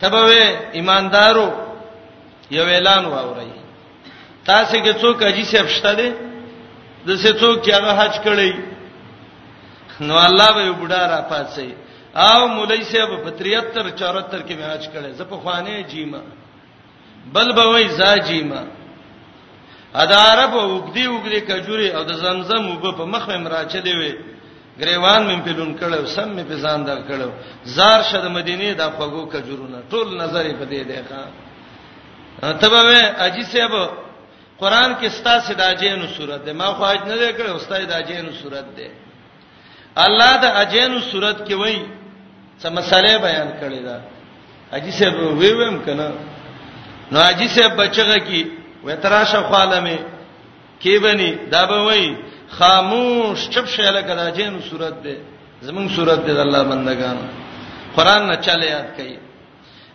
[0.00, 1.48] تبه ایماندارو
[2.50, 3.52] یو اعلان واوري
[4.50, 6.10] تاسو کې څوک اجي صاحب شته دي
[7.06, 8.50] د څه څوک چې هغه حج کړی
[10.06, 11.66] نو الله به بډا را پاتې
[12.24, 16.20] او مولای صاحب په 73 74 کې به حج کړی زه په خوانه جیما
[17.34, 18.62] بل به وای زا جیما
[20.02, 24.14] ادا عرب وګدي وګدي کجوري او د زمزم وب په مخ مې راچې دی وي
[24.80, 27.28] غریوان مې په لون کړو سم مې په ځان دا کړو
[27.76, 31.22] زار شد مدینه دا خوګو کجورونه ټول نظر په دې دی ښا
[32.52, 32.80] تبه
[33.26, 33.90] اجي صاحب
[34.60, 38.86] قران کې ستا سداجینو صورت ده ما خو اج نه کړو ستا سداجینو صورت ده
[40.06, 41.76] الله د اجینو صورت کې وای
[42.60, 43.96] څه مسالې بیان کړی دا
[44.76, 46.06] اجي صاحب وی ویم کنه
[47.12, 48.40] نو اجي صاحب بچغه کې
[48.86, 49.98] وتراشه خالمه
[50.82, 52.06] کې بني دا به وای
[52.58, 55.16] خاموش چپ شې لکه د اجینو صورت ده
[55.66, 57.18] زمون صورت ده الله بندگان
[57.96, 59.18] قران نه چاله یاد کړي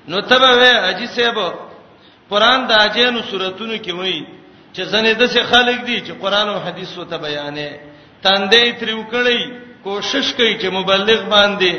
[0.10, 1.38] نو تبه وای اجي صاحب
[2.32, 4.20] قران د اجینو صورتونو کې وای
[4.74, 7.70] چې زنه د څه خلق دي چې قران او حديث وته بیانې
[8.26, 9.40] تاندې تریو کړی
[9.84, 11.74] کوشش کوي چې مبلغ باندې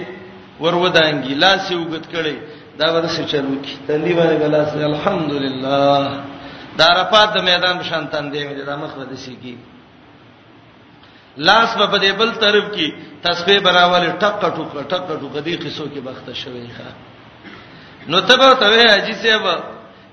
[0.63, 2.37] ورودانګي لاس یې وګت کړی
[2.79, 8.41] دا به څه چلو کی تاندې باندې لاس الحمدلله دا رپات د میدان شان تاندې
[8.49, 9.55] مې دا مخ ودی سي کی
[11.49, 12.89] لاس په دې بل طرف کې
[13.23, 14.55] تسبیح براواله ټک ټک
[14.91, 16.91] ټک ټک دې قصو کې بخته شوی ښا
[18.11, 19.47] نو تبه ته حاجی صاحب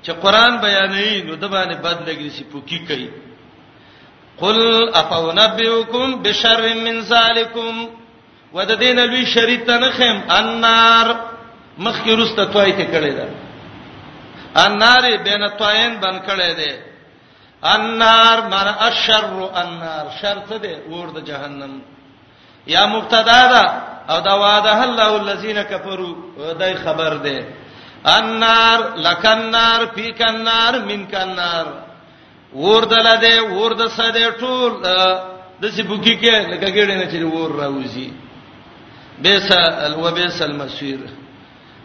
[0.08, 3.08] چې قران بیانوي نو د باندې بد لګري سی پوکی کوي
[4.42, 4.60] قل
[5.00, 7.82] افونبئکم بشر من ذالکم
[8.56, 11.08] وددین لوی شریط نه خیم النار
[11.80, 13.26] مخکې رسته توای ته کړی دا
[14.66, 16.74] النار بین توین بن کړی دی
[17.76, 21.78] النار مر الشر النار شر څه دی ور د جهنم
[22.76, 23.66] یا مبتدا دا
[24.10, 26.16] او دا وعده الله الذين كفروا
[26.64, 27.66] دای خبر دی دا
[28.16, 31.66] النار لکنار پیکنار منکنار
[32.64, 34.72] ور دلده ور د سده ټول
[35.62, 38.10] د سی بوکی کې لکه ګړې نه چي ور راوځي
[39.24, 39.52] بیس
[39.88, 41.00] الوبیس المسیر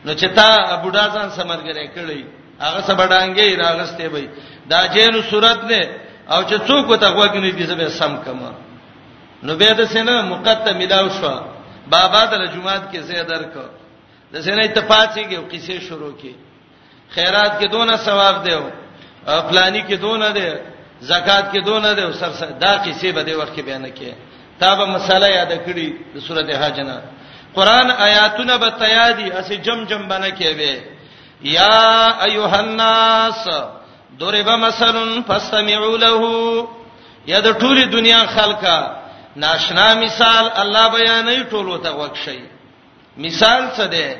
[0.05, 0.49] نو چې تا
[0.83, 2.23] بوډا ځان سمرګره کړی
[2.64, 4.27] هغه سبډانګې راغسته وي
[4.70, 5.81] دا جینو صورت نه
[6.33, 8.51] او چې څوک وته وګنی دي زبې سم کما
[9.45, 11.37] نو به د سینه مقدمه ملاو شو
[11.93, 13.64] بابا د جمعات کې زیادر کو
[14.33, 16.35] د سینې تپاتېږي او کیسې شروع کی
[17.14, 18.62] خیرات کې دونه ثواب دیو
[19.49, 20.49] پلانی کې دونه دی
[21.11, 24.12] زکات کې دونه دی او سر سر دا کیسې به د وخت کې بیان کړي
[24.59, 26.97] تا به مسله یاد کړی د سورته حاجنا
[27.55, 30.74] قران آیاتونه به تیادی اسې جم جم باندې کې وي
[31.53, 31.83] یا
[32.28, 33.45] ایها الناس
[34.20, 36.12] ضرب مثل فاستمعوا له
[37.26, 38.78] یا د ټولي دنیا خلکا
[39.37, 42.43] ناشنا مثال الله بیانې ټولو ته وښيي
[43.19, 44.17] مثال څه ده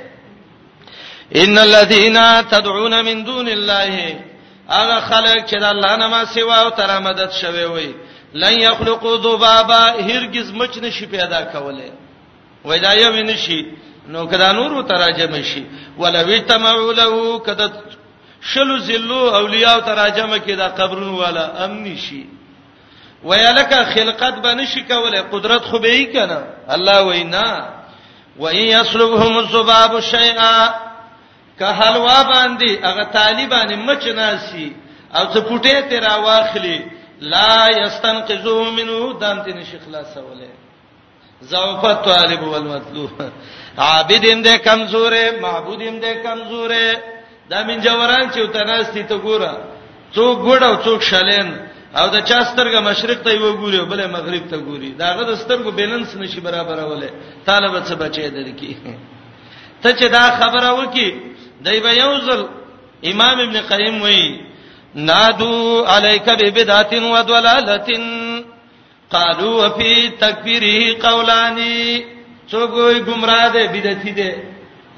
[1.37, 4.21] ان الذين تدعون من دون الله
[4.69, 7.95] هغه خلک چې د الله نه ما سوا او تر مدد شوي وي
[8.35, 11.93] لن يخلقوا ذبابا هرگز مچ نشي پیدا کوله
[12.65, 13.67] وای دا یو نشي
[14.09, 15.65] نو کدا نور تراجم شي
[15.99, 17.71] ولا ویتمعوا له کدا
[18.55, 22.27] شلو ذلو اولیاء تراجم کې دا قبرون والا امن شي
[23.25, 27.82] ویلک خلقت بنشي کوله قدرت خو به یې کنه الله وینا
[28.37, 30.71] و ان يسلبهم الذباب شيئا
[31.61, 34.73] کحلوا باندې هغه طالبان مچ ناسي
[35.17, 36.85] او څه پټه تیرا واخلي
[37.21, 40.49] لا يستنقذو منه دانت نشي خلاصوله
[41.43, 43.11] زوفه طالب والمطلوب
[43.79, 47.01] عابد اند کمزوره معبود اند کمزوره
[47.51, 49.55] دا من جوران چې وتناستی ته ګوره
[50.15, 51.49] څوک ګډ او څوک شلین
[51.99, 55.71] او د چا سترګه مشرق ته یو ګوري بل مغرب ته ګوري داغه د سترګو
[55.79, 57.11] بیلانس نشي برابرولې
[57.47, 58.73] طالب څه بچي درکې
[59.83, 61.09] ته چې دا خبره وکي
[61.65, 62.41] دای به یو ځل
[63.13, 64.27] امام ابن قیم وایي
[65.09, 67.89] نادو علیک ببدعت و ضلالت
[69.15, 72.05] قالوا فی تکفیره قولانی
[72.53, 74.31] څوک وي گمراه ده بدعتي ده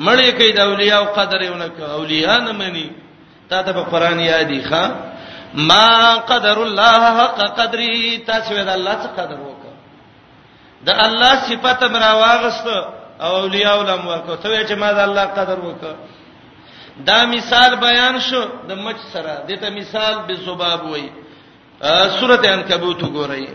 [0.07, 2.89] مړی کوي د اولیاء او قدرونه کوي اولیاء نه مني
[3.51, 4.85] تا ته په قران یادې ښا
[5.55, 9.75] ما قدر الله حق قدري تاسو د الله څخه قدر وکړه
[10.83, 12.67] د الله صفته مرا واغست
[13.23, 15.95] او اولیاء علم ورکو ته چې ما د الله قدر وکړه
[17.07, 21.07] دا مثال بیان شو د مچ سره دته مثال به زباب وای
[22.19, 23.47] سورته عنکبوت وګورئ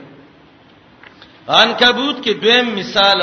[1.49, 3.21] عنکبوت کې دویم مثال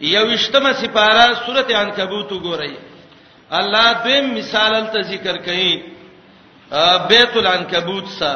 [0.00, 2.72] یوشتمه سپاره سورته عنکبوت وګورئ
[3.58, 5.91] الله دویم مثال ته ذکر کړي
[7.08, 8.32] بیت العنکبوت سا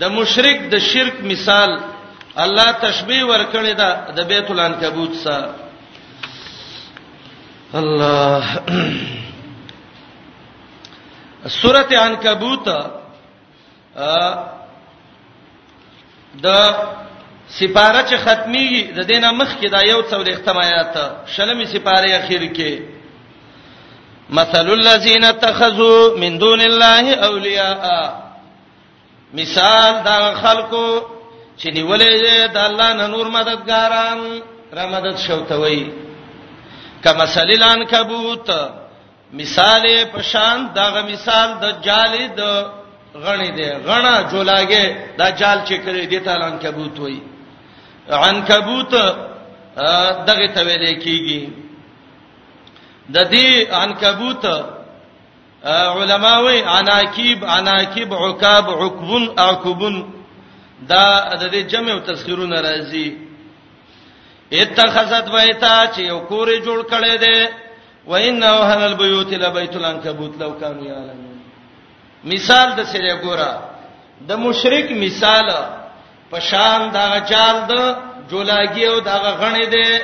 [0.00, 1.70] د مشرک د شرک مثال
[2.44, 5.36] الله تشبیه ورکړی دا د بیت العنکبوت سا
[7.74, 8.44] الله
[11.60, 12.66] سورته عنکبوت
[16.44, 16.48] د
[17.58, 20.94] سپاره چې ختمي د دینه مخ کې دا یو څو لختم آیات
[21.34, 23.01] شلمي سپاره اخیر کې
[24.32, 27.84] مثل الذين اتخذوا من دون الله اولیاء
[29.34, 30.86] مثال دا خلکو
[31.58, 34.40] چې نیولې د الله نه نور مددګاران
[34.72, 35.90] را مدد شوتوي
[37.04, 38.48] کما سلیل عنکبوت
[39.32, 42.66] مثال په شان داغه مثال د جالې د
[43.24, 47.20] غنې دی غنا جولاګه دا جال چې کړی دی ته عنکبوت وای
[48.10, 48.90] عنکبوت
[50.28, 51.61] دغه ته ویل کیږي
[53.10, 54.44] د دې عنکبوت
[55.64, 59.94] علماوی عناکیب عناکیب عکاب عقبن عقبن
[60.88, 61.04] دا
[61.40, 63.06] د دې جمع او تذکیرونه راځي
[64.52, 67.48] اتخذت بیتا چې یو کورې جوړ کړي دي
[68.06, 71.40] و انه هل البيوت لبيت العنكبوت لو كانوا يعلمون
[72.24, 73.52] مثال د سره ګوره
[74.28, 75.46] د مشرک مثال
[76.30, 77.74] په شان دا جال د
[78.30, 79.98] جولاګي او دا غنې دي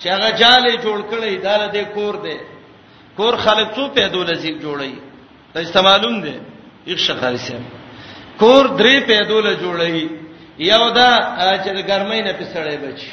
[0.00, 2.36] چې هغه جاله جوړ کړی دا له کور دی
[3.16, 4.92] کور خلک څو پیدا لزیب جوړی
[5.54, 6.36] دا استعمالوم دی
[6.86, 7.62] یو شخاري سم
[8.40, 10.10] کور درې پیدا ل جوړی
[10.58, 11.10] یو دا
[11.64, 13.12] چې ګرمۍ نه پسړې بچي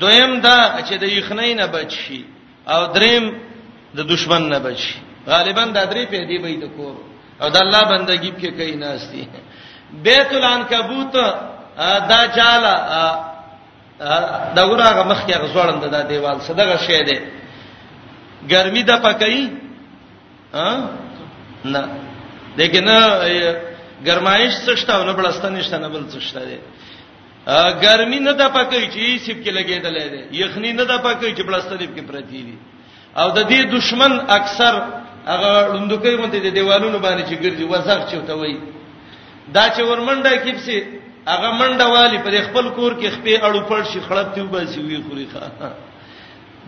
[0.00, 2.24] دویم دا چې د یخنۍ نه بچي
[2.72, 3.24] او دریم
[3.96, 4.94] د دشمن نه بچي
[5.26, 6.94] غالبا دا درې پیدا به د کور
[7.40, 9.24] او د الله بندګی کې کوي ناشتي
[10.04, 11.12] بیت العنکبوت
[12.10, 12.72] دا چاله
[13.98, 17.18] دا ګورغه مخ کې غزوړند دا دیوال صدقه شی دی
[18.50, 19.48] ګرمي د پکې
[20.54, 20.70] ها
[21.64, 21.82] نه
[22.58, 22.86] لیکن
[24.06, 26.58] ګرمایش څه او نه بلستان نشته نه بل څه شته دی
[27.82, 31.78] ګرمي نه د پکې چې سیب کې لګیدلې دی یخني نه د پکې چې بلستان
[31.78, 32.56] کې پرتی دی
[33.16, 34.74] او د دې دشمن اکثر
[35.26, 38.56] هغه لوندکې مونته د دیوالونو باندې چې ګرځي وسخ چوتوي
[39.52, 40.78] دا چې ورمنډه کېپسي
[41.32, 44.96] هغه منډه والی په خپل کور کې خپې اړو پړ شي خړپ تی وباسي وی
[45.06, 45.72] خوري ښا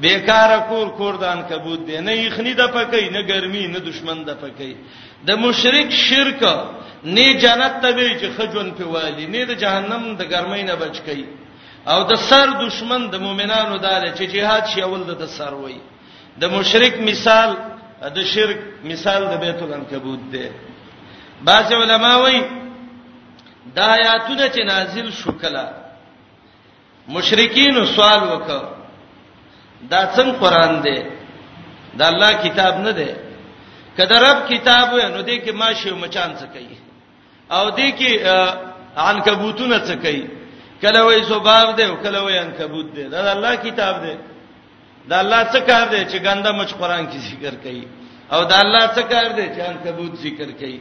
[0.02, 4.36] بیکاره کور کور د انکبوت دی نه یخنی د پکې نه ګرمي نه دشمن د
[4.42, 4.72] پکې
[5.28, 6.42] د مشرک شرک
[7.16, 10.96] نه جنت ته وی چې خجون په والی نه د جهنم د ګرمۍ نه بچ
[11.06, 11.24] کی
[11.92, 15.78] او د سر دشمن د مؤمنانو داله چې جهاد شي اول د سر وای
[16.40, 17.50] د مشرک مثال
[18.16, 18.58] د شرک
[18.90, 20.46] مثال د بیت العنکبوت دی
[21.48, 22.42] بعض علما وایي
[23.76, 25.64] دا آیاتونه چې نازل شو کله
[27.16, 28.60] مشرکین سوال وکړه
[29.92, 30.96] دا څنګه قران دی
[31.98, 33.08] دا الله کتاب نه دی
[33.96, 36.76] کله رب کتاب وې نو دې کې ماشه مچان څه کوي
[37.56, 38.10] او دې کې
[39.06, 40.24] عنکبوتونه څه کوي
[40.82, 44.14] کله وې سباب دی او کله وې عنکبوت دی دا الله کتاب دی
[45.08, 47.86] دا الله څه کار دی چې ګنده مچ قران کې ذکر کوي
[48.32, 50.78] او دا الله څه کار دی چې عنکبوت ذکر کوي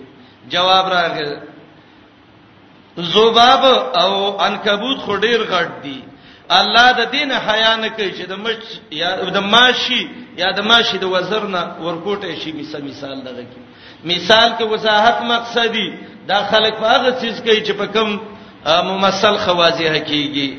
[0.54, 1.30] جواب راغی
[3.00, 3.64] ذوباب
[4.02, 4.14] او
[4.46, 5.98] عنکبوت خو ډیر غټ دي
[6.60, 8.62] الله د دین حیا نه کوي چې د مچ
[9.02, 10.02] یا د ماشي
[10.42, 12.52] یا د ماشي د وزر نه ورکوټه شي
[12.90, 13.62] مثال دغه کې
[14.12, 15.88] مثال کې وضاحت مقصدی
[16.30, 18.10] دا خلک په هغه چیز کوي چې په کم
[18.92, 20.50] ممثل خوازه حقيقي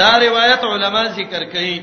[0.00, 1.78] دا روایت علما ذکر کوي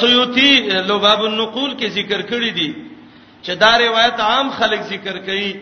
[0.00, 0.50] سیوطی
[0.88, 2.70] لباب النقول کې ذکر کړی دی
[3.44, 5.52] چې دا روایت عام خلک ذکر کوي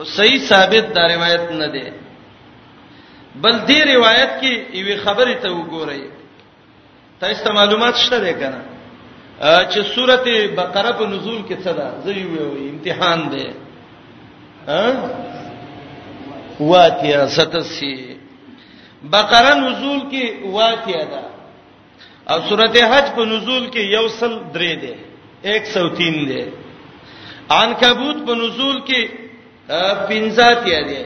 [0.00, 1.84] صحیح ثابت دا روایت نه دی
[3.42, 6.02] بل دې روایت کې یوې خبرې ته وګورئ
[7.20, 8.60] تاسو ته معلومات شته ده کنه
[9.70, 13.46] چې سورته بقره په نزول کې څه ده زه یو امتحان دی
[14.68, 14.82] ها
[16.60, 18.16] واتیا ستسی
[19.12, 20.24] بقره نزول کې
[20.56, 21.22] واتیا ده
[22.32, 24.94] او سورته حج په نزول کې یو سل درې ده
[25.56, 26.52] 103 ده
[27.60, 29.21] عنکبوت په نزول کې
[30.08, 31.04] پنځات یې دي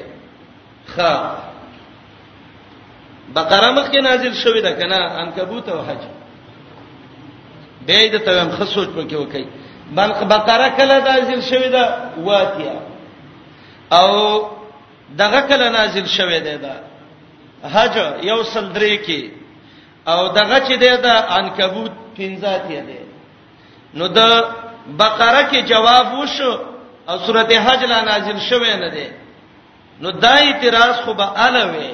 [0.97, 1.11] خا
[3.35, 5.99] بقره مخ کې نازل شوې ده کنه عنکبوت او حج
[7.87, 9.47] به دې ته هم خصوص پکې وکي
[9.95, 11.85] بلکې بقره کله نازل شوې ده
[12.19, 12.77] واتیا
[13.93, 14.41] او
[15.19, 16.75] دغه کله نازل شوې ده دا
[17.73, 19.23] حج یو سندرې کې
[20.09, 21.07] او دغه چې ده د
[21.37, 22.99] عنکبوت پنځات یې ده
[23.95, 24.21] نو د
[24.99, 26.76] بقره کې جواب وشو
[27.11, 29.05] او سورته حج لا نازل شوه نه ده
[30.03, 31.91] نو دا اعتراض خو به الوي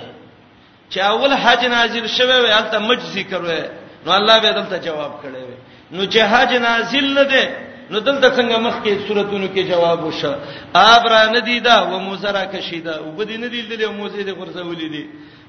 [0.92, 3.62] چې اول حج نازل شوه وي البته مج ذکر وي
[4.06, 5.56] نو الله به دلته جواب کړي وي
[5.96, 7.44] نو چې حج نازل نه ده
[7.90, 10.34] نو دلته څنګه مخکې صورتونو کې جواب وشه
[10.74, 15.04] ابرا ندی دا و موزرا کشیدا وبدې ندی دلې موزې دې غرزولې دي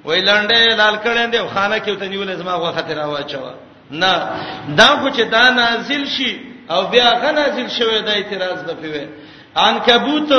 [0.05, 3.49] ویلانډې لال کړندې خانه کې ته نیولې زما غو خطر واچو
[3.91, 4.13] نه
[4.77, 6.31] دا خو چې دا نازل شي
[6.71, 9.07] او بیا غ نازل شوه دا اعتراض به پیوي
[9.55, 10.29] عنکبوت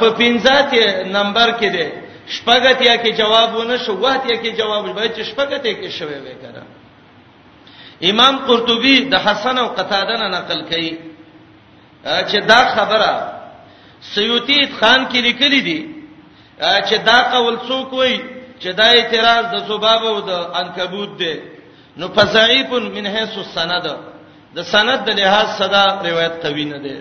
[0.00, 1.86] په 15 نمبر کې دی
[2.34, 6.62] شپږتیا کې جواب ونه شو واتیا کې جواب به چې شپږتیا کې شوي وې کړه
[8.10, 10.92] امام قرطبي د حسن او قتاده نه نقل کړي
[12.28, 13.12] چې دا خبره
[14.14, 15.80] سیوطی خان کې لیکلې دي
[16.88, 18.20] چې دا قول څوک وایي
[18.62, 20.30] چې دا اعتراض د سباب او د
[20.60, 21.36] عنکبوت دی
[21.96, 23.86] نو فزعیف من حيث السند
[24.56, 26.96] د سند د لحاظ صدا روایت قوی نه دی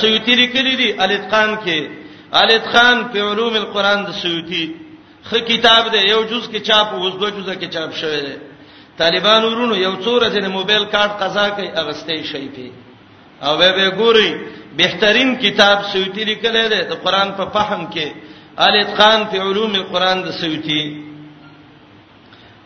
[0.00, 1.78] سیوطی لیکلی دی الاتقان کې
[2.42, 4.64] الاتقان په علوم القرآن د سیوطی
[5.28, 8.36] خ کتاب دی یو جز کې چاپ اوس دوه جزه کې چاپ شوی دی
[9.00, 12.70] طالبان ورونو یو څور ځنه موبایل کارت قضا کوي اغستې شي پی
[13.42, 14.30] او به به ګوري
[14.76, 18.12] بهترین کتاب سیوطی لیکلی دی د قرآن په فهم کې
[18.58, 20.82] الاتقان په علوم القرآن د سیوطی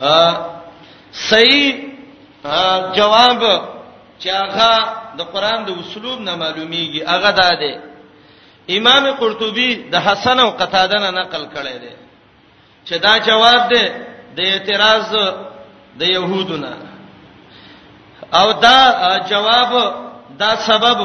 [0.00, 0.36] ا
[1.28, 1.70] صحیح
[2.96, 3.42] جواب
[4.18, 7.72] چاغه د قران د اسلوب نه معلومیږي هغه دا دی
[8.78, 11.92] امام قرطبي د حسن او قتاده نه نقل کړی دی
[12.86, 13.84] چې دا جواب دی
[14.36, 15.08] د اعتراض
[16.00, 16.74] د يهودونو
[18.40, 18.78] او دا
[19.30, 19.72] جواب
[20.42, 20.98] دا سبب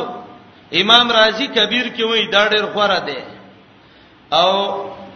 [0.82, 3.20] امام رازي کبیر کې وایي دا ډېر غوړه دی
[4.42, 4.50] او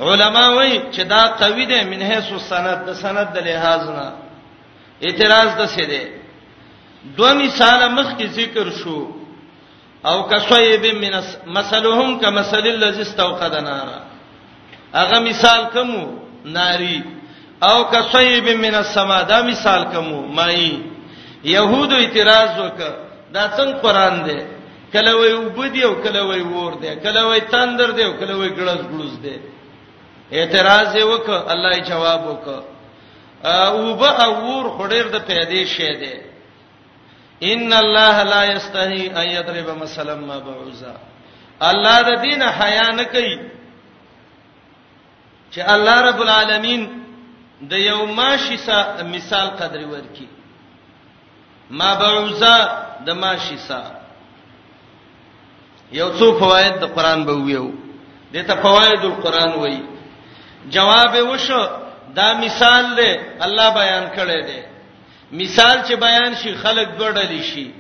[0.08, 4.08] علما وایي چې دا قوی دی من هيڅ سند د سند د لحاظ نه
[5.08, 6.21] اعتراض د څه دی
[7.18, 8.98] دو مثال مخ کی ذکر شو
[10.10, 11.16] او کصیب من
[11.58, 14.00] مثلهم کمثل الذی استوقد نارا
[15.02, 15.92] اغه مثال کوم
[16.54, 17.02] ناری
[17.70, 20.72] او کصیب من السما دا مثال کوم مای
[21.44, 22.78] یهود اعتراض وک
[23.34, 24.38] دا څنګه قران دی
[24.94, 28.50] کله وی وبدی او کله وی ور دی کله وی تندر دی او کله وی
[28.50, 29.38] ګړز ګړز دی
[30.40, 32.48] اعتراض وک الله جواب وک
[33.46, 36.16] او به اور خډیر د پیدې شه دی
[37.44, 40.94] ان الله لا یستحی ان یضرب مثلا ما بعوزا
[41.70, 43.38] الله د دین حیا نه کوي
[45.54, 46.86] چې الله رب العالمین
[47.74, 50.26] د یو ماشی سا مثال قدر ورکی
[51.82, 52.56] ما بعوزا
[53.06, 53.82] د ماشی سا
[55.92, 57.72] یو څو فواید د قران به ویو
[58.34, 59.82] دته فواید القران وایي
[60.70, 61.64] جواب وشو
[62.16, 63.12] دا مثال دی
[63.46, 64.71] الله بیان کړی دی
[65.34, 67.72] مثال چې بیان شي خلک دوړل شي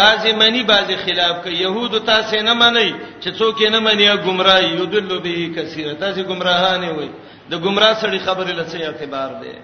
[0.00, 2.90] بعضی منی بعضی خلاف کوي يهود تاسو نه منئ
[3.20, 7.08] چې څوک نه منیا گمراه یودل به کثیر تاسو گمراهانه وي
[7.50, 9.54] د گمراه سړي خبره لڅه اعتبار ده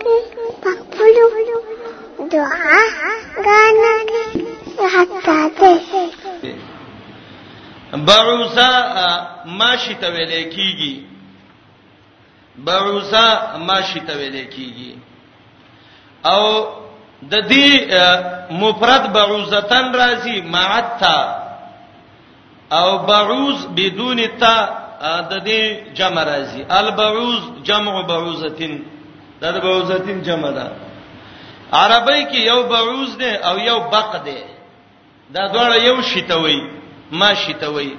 [0.62, 2.82] پخپلو دعا
[3.44, 6.54] غانکه حتا ته
[7.96, 8.68] بعوسا
[9.44, 10.94] ماشی ته ویل کیږي
[12.64, 13.26] بعوسا
[13.66, 14.94] ماشی ته ویل کیږي
[16.24, 16.42] او
[17.30, 17.68] د دې
[18.62, 21.18] مفرد بعوزتن راځي معتا
[22.70, 24.54] او بعوز بدون تا
[25.30, 28.82] د دې جمع راځي البعوز جمع بعوزتن
[29.40, 30.70] دا د بعوزتن جمع ده
[31.72, 34.42] عربی کې یو بعوز ده او یو بق ده
[35.32, 37.92] دا دواړه یو شی ته وایي ماشی ته وای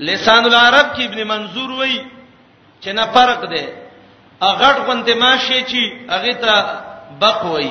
[0.00, 1.98] لسان العرب کې ابن منظور وای
[2.80, 3.66] چې نه فرق دی
[4.40, 6.52] اغه غونته ماشی چې هغه ته
[7.20, 7.70] بق وای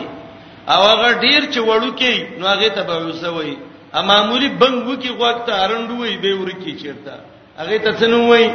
[0.68, 3.58] او هغه ډیر چې وړو کې نو هغه ته بعوسه وای
[3.94, 7.14] ا معمولی بنګو کې وخت ارندو وای به ورکی چیرته
[7.58, 8.52] هغه ته څنو وای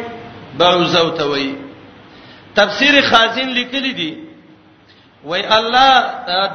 [0.58, 1.54] بعوسه ته وای
[2.56, 4.12] تفسیر خازن لیکلی دی
[5.24, 5.92] وای الله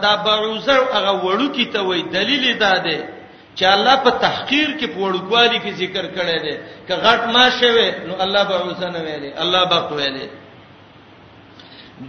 [0.01, 3.14] دا بعوزه هغه وړو کی ته وای دلیل دا ده
[3.55, 6.55] چې الله په تحقیر کې په وړوکوالي کې ذکر کړی دی
[6.87, 10.27] که غټ ما شوه نو الله به اوسنه ویلي الله به کویلي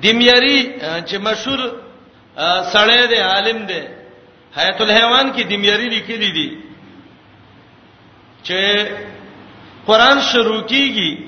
[0.03, 0.61] دمیری
[1.09, 1.61] چې مشهور
[2.75, 3.83] سړی دی عالم دی
[4.59, 6.49] حیات الحیوان کې دمیری لیکلی دی
[8.47, 8.59] چې
[9.87, 11.21] قران شروع کیږي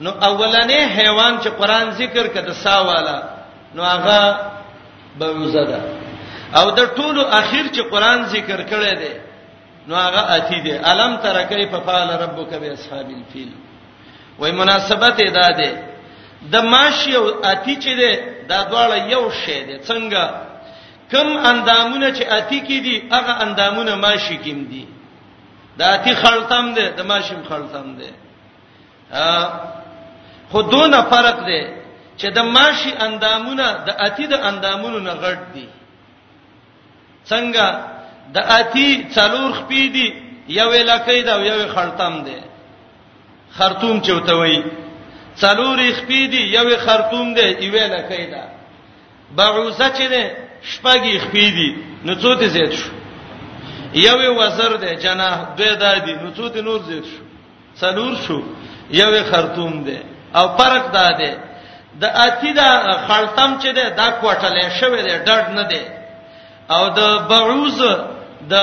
[0.00, 3.18] نو اولنې حیوان چې قران ذکر کده سا والا
[3.74, 4.40] نو هغه
[5.18, 5.80] به وزدا
[6.58, 9.25] او د ټولو اخیر چې قران ذکر کړی دی
[9.88, 13.50] نو هغه اتی دی الم تر کیف فعل ربک باصحاب الفیل
[14.40, 15.70] وای مناسبت ادا دی
[16.52, 18.10] د ماشی او اتی چې دی
[18.50, 20.24] دا دواړه یو شی دی څنګه
[21.12, 24.84] کم اندامونه چې اتی کې دي هغه اندامونه ماشی کې دي
[25.78, 28.10] دا اتی خلطم دی د ماشیم خلطم دی
[30.52, 31.62] خودونه فرق دی
[32.18, 35.68] چې د ماشی اندامونه د اتی د اندامونو نه غټ دي
[37.30, 37.66] څنګه
[38.34, 40.08] د اتی څلور خپې دي
[40.60, 42.38] یو لکې دا یو خړتم دی
[43.58, 44.58] خرطوم چوته وای
[45.42, 48.44] څلور خپې دي یو خرطوم دی یو لکې دا
[49.36, 50.22] بعوزه چې ده
[50.72, 51.68] شپږې خپې دي
[52.04, 52.90] نو څو ته زیات شو
[54.06, 57.18] یو وزر دی جناح دوی دادی نو څو ته نور زیات شو
[57.80, 58.38] څلور شو
[59.00, 59.98] یو خرطوم دی
[60.38, 61.32] او فرق دا دی
[62.02, 62.70] د اتی دا
[63.08, 65.82] خړتم چې ده دا کوټلې شوی دی ډډ نه دی
[66.74, 67.00] او د
[67.30, 67.94] بعوزه
[68.50, 68.54] د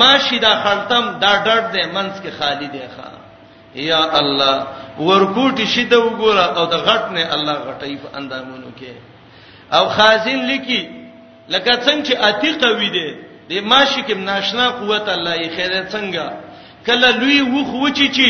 [0.00, 3.08] ماشي دا خلتم دا ډډ دی منس کې خالی دی ښا
[3.92, 4.56] یا الله
[5.08, 8.92] ورکوټی شیده وګوره او د غټ نه الله غټی په اندامونو کې
[9.76, 10.80] او خازن لکی
[11.54, 13.08] لکه څنګه چې عتیق وې دي
[13.50, 16.24] د ماشی کې ناشنا قوت الله یې خیره څنګه
[16.86, 18.28] کله لوی وخ وچی چی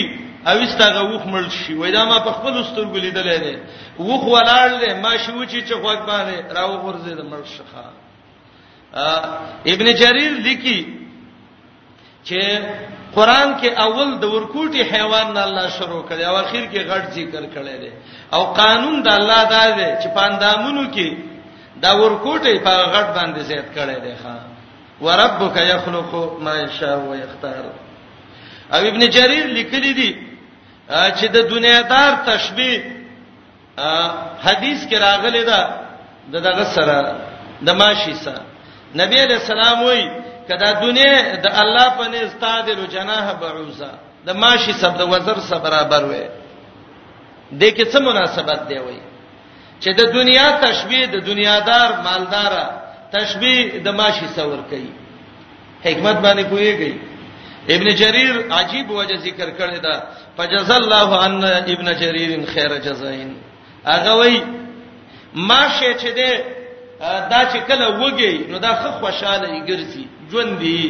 [0.51, 3.53] او استغه وخ مړ شي وای دا ما په خپل سترګو لیدلې ده
[4.09, 7.85] وخ ولاړ ده ماشی وچی چې خوګ باندې راو ورزه د مړ شخه
[8.93, 10.97] ابن جرير لیکي
[12.25, 12.41] چې
[13.15, 17.43] قران کې اول د ورکوټي حیوان نه الله شروع کړي او اخر کې غټ ذکر
[17.55, 17.93] کړي دي
[18.33, 21.09] او قانون د الله دا دی چې پاندامونو کې
[21.83, 24.35] دا ورکوټي په غټ باندې زیات کړي دي ښا
[25.01, 27.65] وربک یخلق ما یشاء و یختار
[28.73, 30.11] او ابن جرير لیکلی دي
[30.91, 32.79] چې د دنیادار تشبیه
[34.45, 35.61] حدیث کې راغلی دا
[36.33, 36.97] دغه سره
[37.63, 38.50] د ماشی سره
[38.99, 40.03] نبی علیہ السلام وای
[40.49, 41.13] کدا دنیا
[41.45, 43.91] د الله په نس تعدل جناح بعوزا
[44.27, 46.27] د ماشی سب د وزر سره برابر وای
[47.53, 49.01] د کې څه مناسبت دی وای
[49.83, 52.53] چې د دنیا تشبیه د دنیادار مالدار
[53.15, 54.93] تشبیه د ماشی سور کوي
[55.87, 56.95] حکمت باندې کویږي
[57.75, 59.95] ابن جرير عجیب وجه ذکر کړی دا
[60.37, 61.45] فجزا الله عن
[61.75, 63.37] ابن جرير خير جزاین
[63.85, 64.41] هغه وای
[65.35, 66.59] ماشه چې ده
[67.01, 70.83] دا چې کله وږي نو دا خو خوشاله یګرځي ژوند دی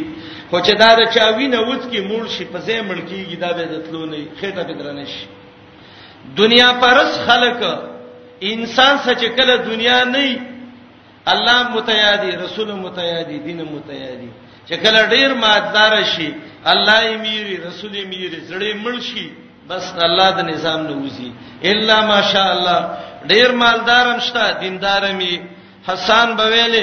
[0.50, 3.62] خو چې دا د چاوینه وڅ کې مول شي په ځای مړ کیږي دا به
[3.72, 5.24] دتلو نه خېټه به درنه شي
[6.40, 7.60] دنیا پرس خلق
[8.54, 10.38] انسان سچ کله دنیا نه
[11.32, 14.30] الله متیادی رسول متیادی دین متیادی
[14.68, 16.28] چې کله ډیر ماددار شي
[16.72, 19.26] الله یې میری رسول یې میری زړې مړ شي
[19.68, 21.28] بس الله د نظام نه وځي
[21.70, 22.80] الا ماشاء الله
[23.32, 25.36] ډیر مالدارم شته دیندارم یې
[25.88, 26.74] حسان بویل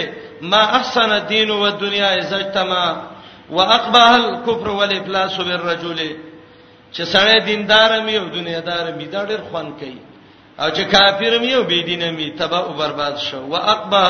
[0.52, 2.94] ما احسن الدين والدنيا اجتماع
[3.58, 6.00] واقبح الكفر والافلاس بالرجل
[6.96, 10.00] چې سړی دیندار مې او دنیادار مې دا ډېر خوان کوي
[10.60, 14.10] او چې کافر مې او بی دین مې تباہ او برباد شو واقبح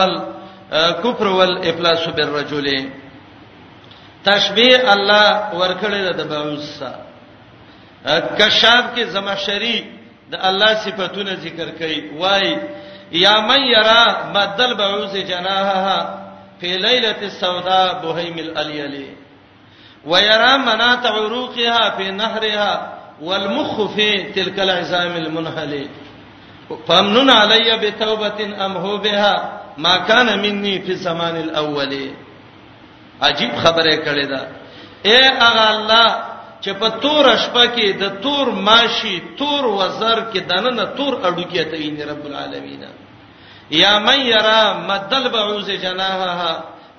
[0.71, 2.89] الكفر والافلاس بالرجل
[4.25, 5.27] تشبیه الله
[5.59, 6.99] ورکړل د بعوث سره
[8.39, 9.83] کشاف کې زمشری
[10.31, 12.55] د الله صفاتونه ذکر کړي وای
[13.11, 16.07] یا من یرا بدل بعوز جناحها
[16.59, 19.07] فی لیلۃ السوداء بهیم الالیلی
[20.05, 25.87] ويرى منات عروقها في نهرها والمخ في تلك العظام المنهل
[26.87, 32.11] فمنن علي بتوبه امه بها ما كان مني في زمان الاول
[33.21, 34.47] عجیب خبره کړې ده
[35.05, 36.26] اے اغه الله
[36.67, 41.63] چې په تور شپه کې د تور ماشي تور وزر کې دنه تور اډو کې
[41.71, 42.83] ته ویني رب العالمین
[43.81, 46.51] یا من یرا مدل بعوز جناحها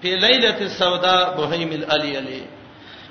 [0.02, 2.42] فی لیلۃ السوداء بهیم الالیلی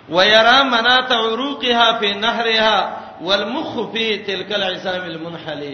[0.09, 2.77] ويرى منات عروقها فی نهرها
[3.29, 5.73] والمخ فی تلك العظام المنحلی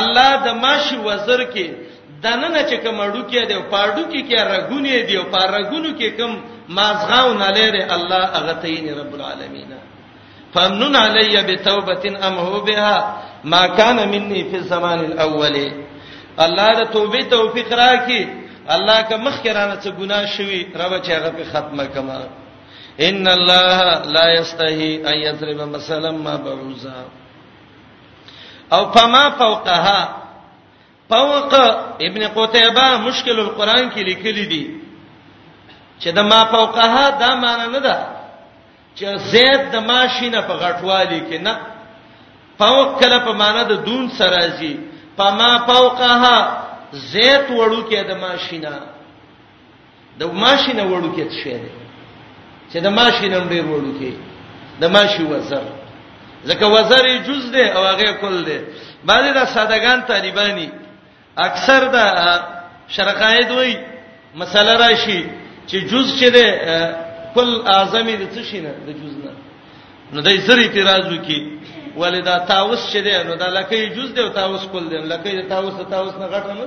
[0.00, 1.68] الله د ماشي وزر کې
[2.22, 6.32] دنه چې کوم اډو کې دی پاډو کې کې رګونی دی او پارګونو کې کوم
[6.80, 9.78] مازغاو نه لري الله هغه ته یې رب العالمین
[10.54, 12.96] فمنن علی بتوبه ام هو بها
[13.44, 15.56] ما کان مني فی الزمان الاول
[16.44, 18.28] الله د توبه توفیق راکړي
[18.76, 22.20] الله که مخکرانه څه ګناه شوي رب چې هغه په ختمه کما
[23.06, 26.98] ان الله لا یستحی ان یضرب مثلا ما بعوزا
[28.72, 30.00] او فما فوقها
[31.10, 31.54] فوق
[32.08, 34.66] ابن قتيبه مشکل القران کې لیکلي دي
[36.00, 38.17] چې د ما فوقها دا معنی نه ده
[38.98, 41.54] چې زید د ماشینه په غټوالي کې نه
[42.58, 44.74] فوق کله په معنا د دون سره زی
[45.16, 46.36] پما فوقها
[47.12, 48.72] زید وړو کې د ماشینه
[50.20, 51.72] د ماشینه وړو کې څه دی
[52.70, 54.10] چې د ماشینه ډېر وړو کې
[54.82, 55.64] د ماشي وزر
[56.48, 58.58] ځکه وزر یې جز دی او هغه کل دی
[59.08, 60.68] باندې دا سادهګان طالبانی
[61.36, 62.04] اکثر دا
[62.94, 63.74] شرقاید وای
[64.40, 65.20] مسله راشي
[65.70, 66.48] چې جز چي دی
[67.38, 69.32] خپل اعظمي د څه شینه د جزنه
[70.12, 71.38] نو دای زری تیرازو کی
[72.00, 76.14] ولدا تاوس شیدې نو دا لکه جز دی او تاوس کول دی لکه تاوس تاوس
[76.22, 76.66] نه غټه نه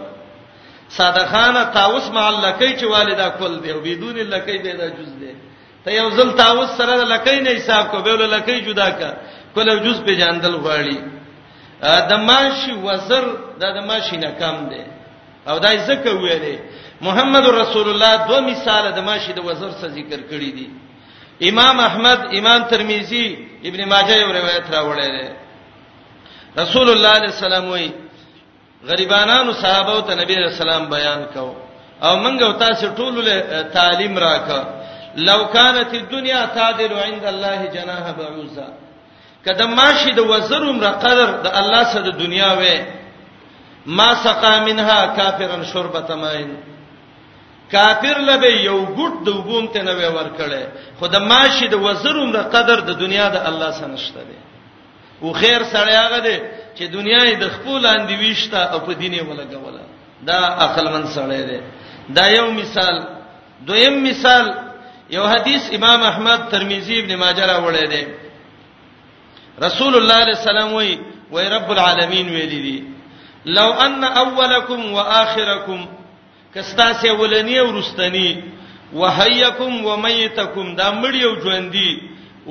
[0.98, 5.10] ساده خانه تاوس مع لکه چې والدا کول دی او بدون لکه به دا جز
[5.20, 5.34] دی
[5.84, 9.10] ته یو ځل تاوس سره لکه نه حساب کو به لکه جدا کا
[9.56, 10.98] کول جز په جاندل غواړي
[12.12, 13.24] د ماشي وزر
[13.60, 14.84] د ماشي نه کم دی
[15.48, 16.56] او دای زکه ویلې
[17.08, 20.68] محمد رسول الله دو مثال د ماشي د وزر څخه ذکر کړی دي
[21.50, 23.26] امام احمد امام ترمذی
[23.68, 25.28] ابن ماجه یو روایت راوړی دی
[26.62, 27.86] رسول الله علیه السلام وی
[28.90, 31.48] غریبانانو صحابه او ته نبی رسول الله بیان کو
[32.08, 33.36] او منګه تاسو ټول له
[33.78, 34.62] تعلیم راکړه
[35.30, 38.68] لو كانت الدنيا تعدل عند الله جناح بعوزه
[39.46, 42.78] کله ماشي د وزرم را قدر د الله سره د دنیا وې
[43.98, 46.52] ما سقا منها کافرن شربت ماین
[47.72, 50.64] کافر لبه یو ګټ د وګوم ته نه ور کړي
[51.00, 54.38] خود ماشي د وزروم د قدر د دنیا د الله سره نشته دی
[55.24, 56.38] او خیر سره هغه دی
[56.78, 59.84] چې دنیا د خپل اندې ویشته او په دینه ولګوله
[60.30, 61.60] دا عقل من سره دی
[62.18, 62.96] دا یو مثال
[63.68, 64.46] دویم مثال
[65.10, 68.04] یو حدیث امام احمد ترمذی ابن ماجه راوړی دی
[69.66, 70.92] رسول الله صلی الله علیه وسلم وی
[71.34, 72.78] وی رب العالمین ویلی دی
[73.58, 75.80] لو ان اولکم واخرکم
[76.56, 78.30] کستا سه ولنی او رستنی
[79.02, 81.90] وحیکم ومیتکم دا مړی او ژوندۍ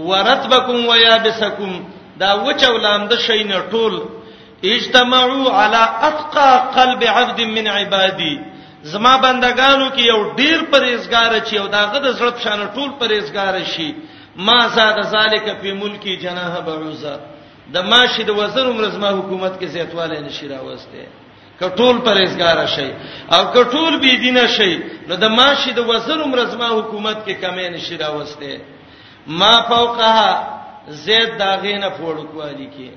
[0.08, 1.72] ورتبکم ویابسکم
[2.20, 3.94] دا وچو لامده شین ټول
[4.74, 8.34] اجتماعوا على اتقى قلب عبد من عبادي
[8.92, 13.94] زما بندگانو کې یو ډیر پرېزګار چي او داغه د زړه پښانه ټول پرېزګار شي
[14.36, 17.14] ما زاد ذالک فی ملکی جناح بعوزه
[17.74, 21.06] د ماشد وزن عمر زما حکومت کې زیاتواله نشي راوسته
[21.60, 22.88] کټول پرېزګار شي
[23.34, 24.72] او کټول بی دینه شي
[25.08, 28.60] نو د ماشي د وزر مرزما حکومت کې کمې نشي راوسته
[29.40, 30.30] ما فوقها
[31.04, 32.88] زید داغینه پوړ کوالی کې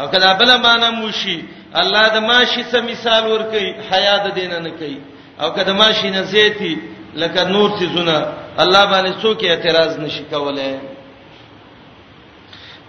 [0.00, 1.38] او کله بل معنا موشي
[1.80, 4.98] الله د ماشي څه مثال ور کوي حیا د دین نه کوي
[5.40, 6.74] او کله ماشي نه زیتی
[7.22, 8.16] لکه نور تیزونه
[8.62, 10.74] الله باندې څوک اعتراض نشي کولای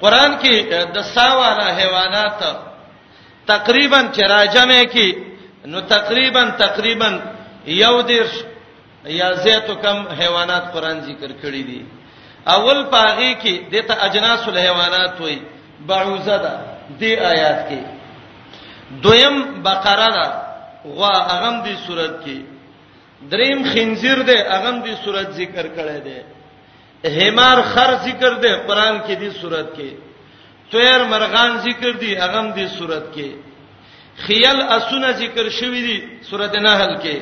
[0.02, 0.56] قران کې
[0.95, 2.41] د ساواله حیوانات
[3.53, 5.10] تقریبا چې راجمه کې
[5.72, 7.10] نو تقریبا تقریبا
[7.84, 8.34] یو دیرش
[9.19, 11.82] یا زیاتو کم حیوانات قران ذکر کړی دي
[12.56, 15.38] اول پاغي کې دته اجناس الحیوانات وای
[15.91, 16.52] بعوزه ده
[16.99, 17.80] دې آیات کې
[19.06, 19.36] دویم
[19.68, 20.26] بقره ده
[20.95, 22.38] غوا اغم دي صورت کې
[23.32, 26.19] دریم خنزیر ده اغم دي صورت ذکر کړی دی
[27.19, 30.07] حمار خر ذکر ده قران کې دي صورت کې
[30.72, 33.30] تویر مرغان ذکر دي اغم دي صورت کې
[34.27, 35.98] خیال اسونه ذکر شوی دي
[36.30, 37.18] صورت نحل کې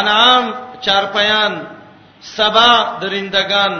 [0.00, 0.44] انعام
[0.84, 1.52] چارپیان
[2.36, 2.70] سبا
[3.02, 3.72] درندگان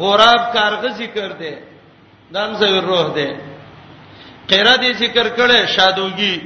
[0.00, 1.52] غراب کارغه ذکر دي
[2.34, 3.28] دام زوی روح دي
[4.50, 6.36] قره دي ذکر کړي شادوګي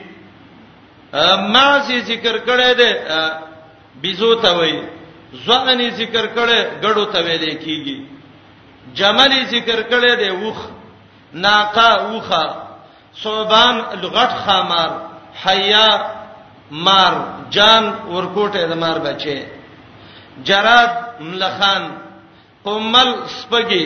[1.55, 2.91] ما سي ذکر کړي دي
[4.03, 4.83] بيزو ته وایي
[5.47, 7.99] ځواني ذکر کړي غړو ته ویلې کیږي
[8.99, 10.59] جمالي ذکر کړي دي وخ
[11.35, 12.47] ناقه اوخه
[13.23, 14.91] صوبان لغت خامار
[15.45, 15.89] حیا
[16.85, 17.15] مار
[17.55, 17.85] جان
[18.15, 19.41] ورکوټه د مار بچي
[20.47, 20.91] جراد
[21.21, 21.83] ملخان
[22.65, 23.85] قمل سپګي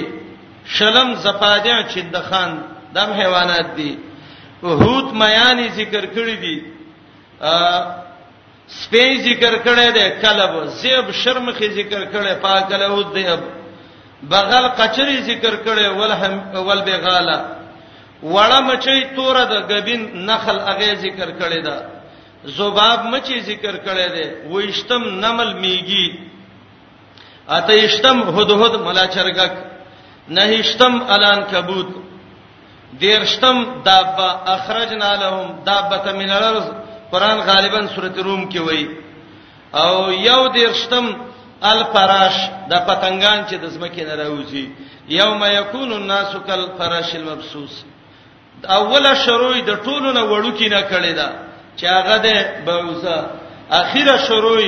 [0.76, 2.50] شلم زپادیا چندخان
[2.94, 3.96] دم حیوانات دي
[4.62, 6.56] وحوت میانی ذکر کړی دي
[8.80, 13.24] سپی ذکر کړی دی کلب زیب شرم خې ذکر کړی پاکله ود دی
[14.22, 16.34] بغل قچری ذکر کړي ول هم
[16.66, 17.36] ول بغاله
[18.22, 21.76] وړه مچي توره د غبین نخل اغه ذکر کړي دا
[22.44, 24.24] زباب مچي ذکر کړي دي
[24.54, 26.06] وېشتم نمل میږي
[27.56, 29.52] اته اشتم هدهد ملا چرګک
[30.28, 31.88] نه اشتم الان کبوت
[33.00, 36.66] دیرشتم دابه اخرجنا لهم دابه من الارض
[37.12, 38.88] قران غالبا سوره روم کې وایي
[39.74, 41.04] او یو دیرشتم
[41.64, 42.34] الفراش
[42.70, 44.66] د پتنګان چې د زمکه نه راوځي
[45.08, 47.84] یوم یکون الناس کالفراش المبسوس
[48.68, 51.30] اوله شروع د ټولو نه وړو کې نه کړی دا
[51.76, 52.26] چې هغه د
[52.64, 53.30] بوزه
[53.70, 54.62] اخیره شروع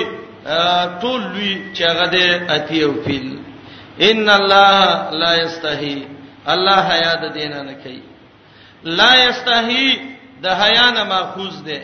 [1.01, 2.15] ټول لوی چې هغه د
[2.53, 3.39] اتیو فیل
[4.01, 6.07] ان الله لا یستحی
[6.47, 8.03] الله حیا د دین نه کوي
[8.85, 9.97] لا یستحی
[10.43, 11.81] د حیا نه ماخوذ ده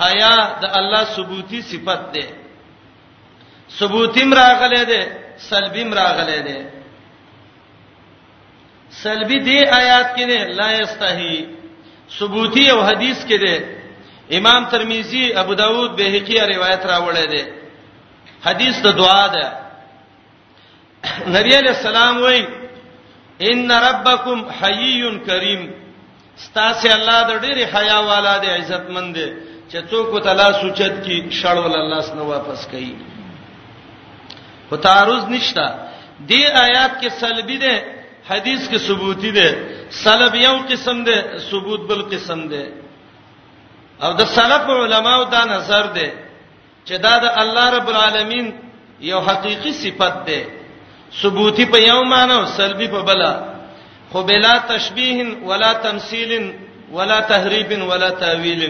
[0.00, 2.26] حیا د الله ثبوتی صفت ده
[3.78, 5.00] ثبوتیم راغله ده
[5.50, 6.56] سلبیم راغله ده
[9.02, 11.36] سلبی دی آیات کې ده لا یستحی
[12.18, 13.54] ثبوتی او حدیث کې ده
[14.38, 17.42] امام ترمذی ابو داود بهقی روایت راوړی ده
[18.46, 19.44] حدیث د دعا ده
[21.36, 22.40] نبی علیہ السلام وای
[23.50, 25.62] ان ربکم حیی کریم
[26.46, 29.26] ستاسه الله د ډېری حیا والا دی عزت مند دی
[29.70, 33.15] چې څوک تعالی سوچت کی شړول الله سره واپس کوي
[34.68, 35.64] خو تعرض نشته
[36.28, 37.74] دی آیات کې سلبی ده
[38.30, 39.48] حدیث کې ثبوتی ده
[40.04, 41.16] سلب یو قسم ده
[41.50, 42.62] ثبوت بل قسم ده
[44.04, 46.08] او د سلف علماو دا نظر ده
[46.86, 48.46] چې دا د الله رب العالمین
[49.10, 50.40] یو حقيقي صفت ده
[51.20, 53.22] ثبوتی په یو معنی او سلبی په بل
[54.12, 55.18] خو بلا تشبیه
[55.48, 56.32] ولا تمثيل
[56.96, 58.62] ولا تحریف ولا تاویل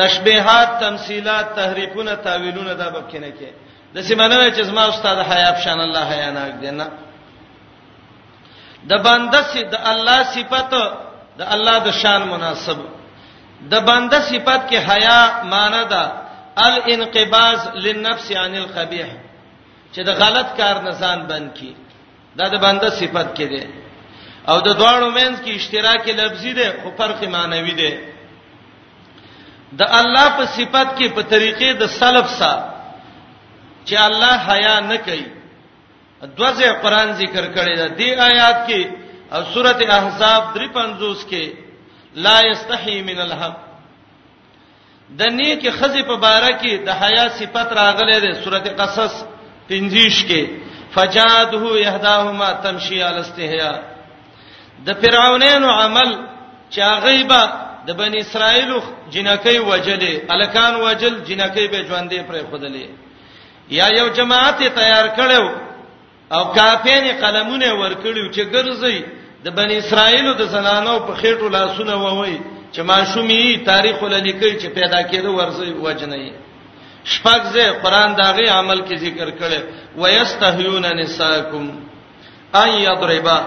[0.00, 3.48] تشبيهات تمثيلات تحریفونه تاویلونه دا بکینه کې
[3.94, 6.86] د سیمانه چې زما استاد حیا افشان الله حیا ناک دی نه
[8.90, 10.72] د بنده سي د الله صفت
[11.38, 12.78] د الله د شان مناسب
[13.72, 15.20] د بنده صفت کې حیا
[15.52, 16.02] معنی ده
[16.68, 19.08] الانقباز للنفس عن القبيح
[19.94, 21.72] چې د غلط کار نه ځان بند کی
[22.38, 23.64] دا د بنده صفت کې ده
[24.50, 27.92] او د دواړو مینس کې اشتراک لفظي ده خو فرق معنوي ده
[29.80, 32.71] د الله په صفت کې په طریقې د سلف سره
[33.88, 35.24] چې الله حیا نه کوي
[36.38, 38.80] دوځه قران ذکر کړی دی دی آیات کې
[39.34, 41.44] او سوره احزاب 350 کې
[42.24, 43.56] لا یستحی من الحق
[45.18, 49.14] د نیک خزی په باره کې د حیا صفت راغلی دی سوره قصص
[49.70, 50.42] 50 کې
[50.94, 53.72] فجاده یهداهما تمشي علی استحیا
[54.86, 56.10] د فرعونانو عمل
[56.74, 57.42] چا غیبه
[57.86, 58.70] د بنی اسرائیل
[59.12, 62.86] جنکې وجلې الکان وجل جنکې به ژوندې پرې خودلې
[63.70, 65.46] یا یو جماعت تیار کړو
[66.34, 68.98] او کافین قلمونه ورکړو چې ګرځي
[69.44, 72.38] د بنی اسرائیل د زنانو په خېټو لاسونه ووي
[72.74, 76.32] چې ماشومی تاریخ ولیکي چې پیدا کېده ورسي وجنې
[77.04, 79.60] شپږځه قران داغه عمل کې ذکر کړي
[79.96, 81.64] ويستحيون نساءکم
[82.54, 83.38] ان یضربا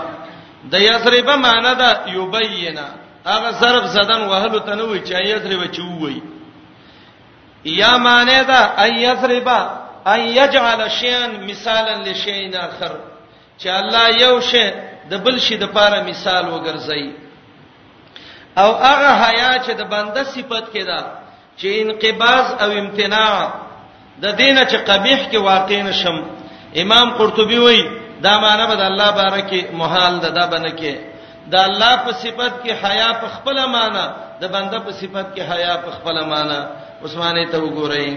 [0.72, 2.86] د یضربا معنی دا یبینا
[3.26, 6.20] هغه ظرف زدن وهلو تنوي چې یضربا چوي
[7.66, 12.92] یا معنی دا ان یضربا اي يجعل شيئا مثالا لشيء اخر
[13.62, 14.66] چې الله یو شی
[15.12, 17.04] د بل شي د پاره مثال وګرځي
[18.62, 21.00] او هغه حیا چې د بنده صفت کې ده
[21.60, 23.54] چې انقباز او امتناع
[24.24, 26.18] د دینه چې قبیح کې واقع نشم
[26.84, 27.84] امام قرطبي وایي
[28.22, 30.94] دا معنی به د الله بارکه محال ده دا بنه کې
[31.52, 34.06] د الله په صفت کې حیا په خپل معنی
[34.42, 36.60] د بنده په صفت کې حیا په خپل معنی
[37.06, 38.08] عثمانه ته وګورئ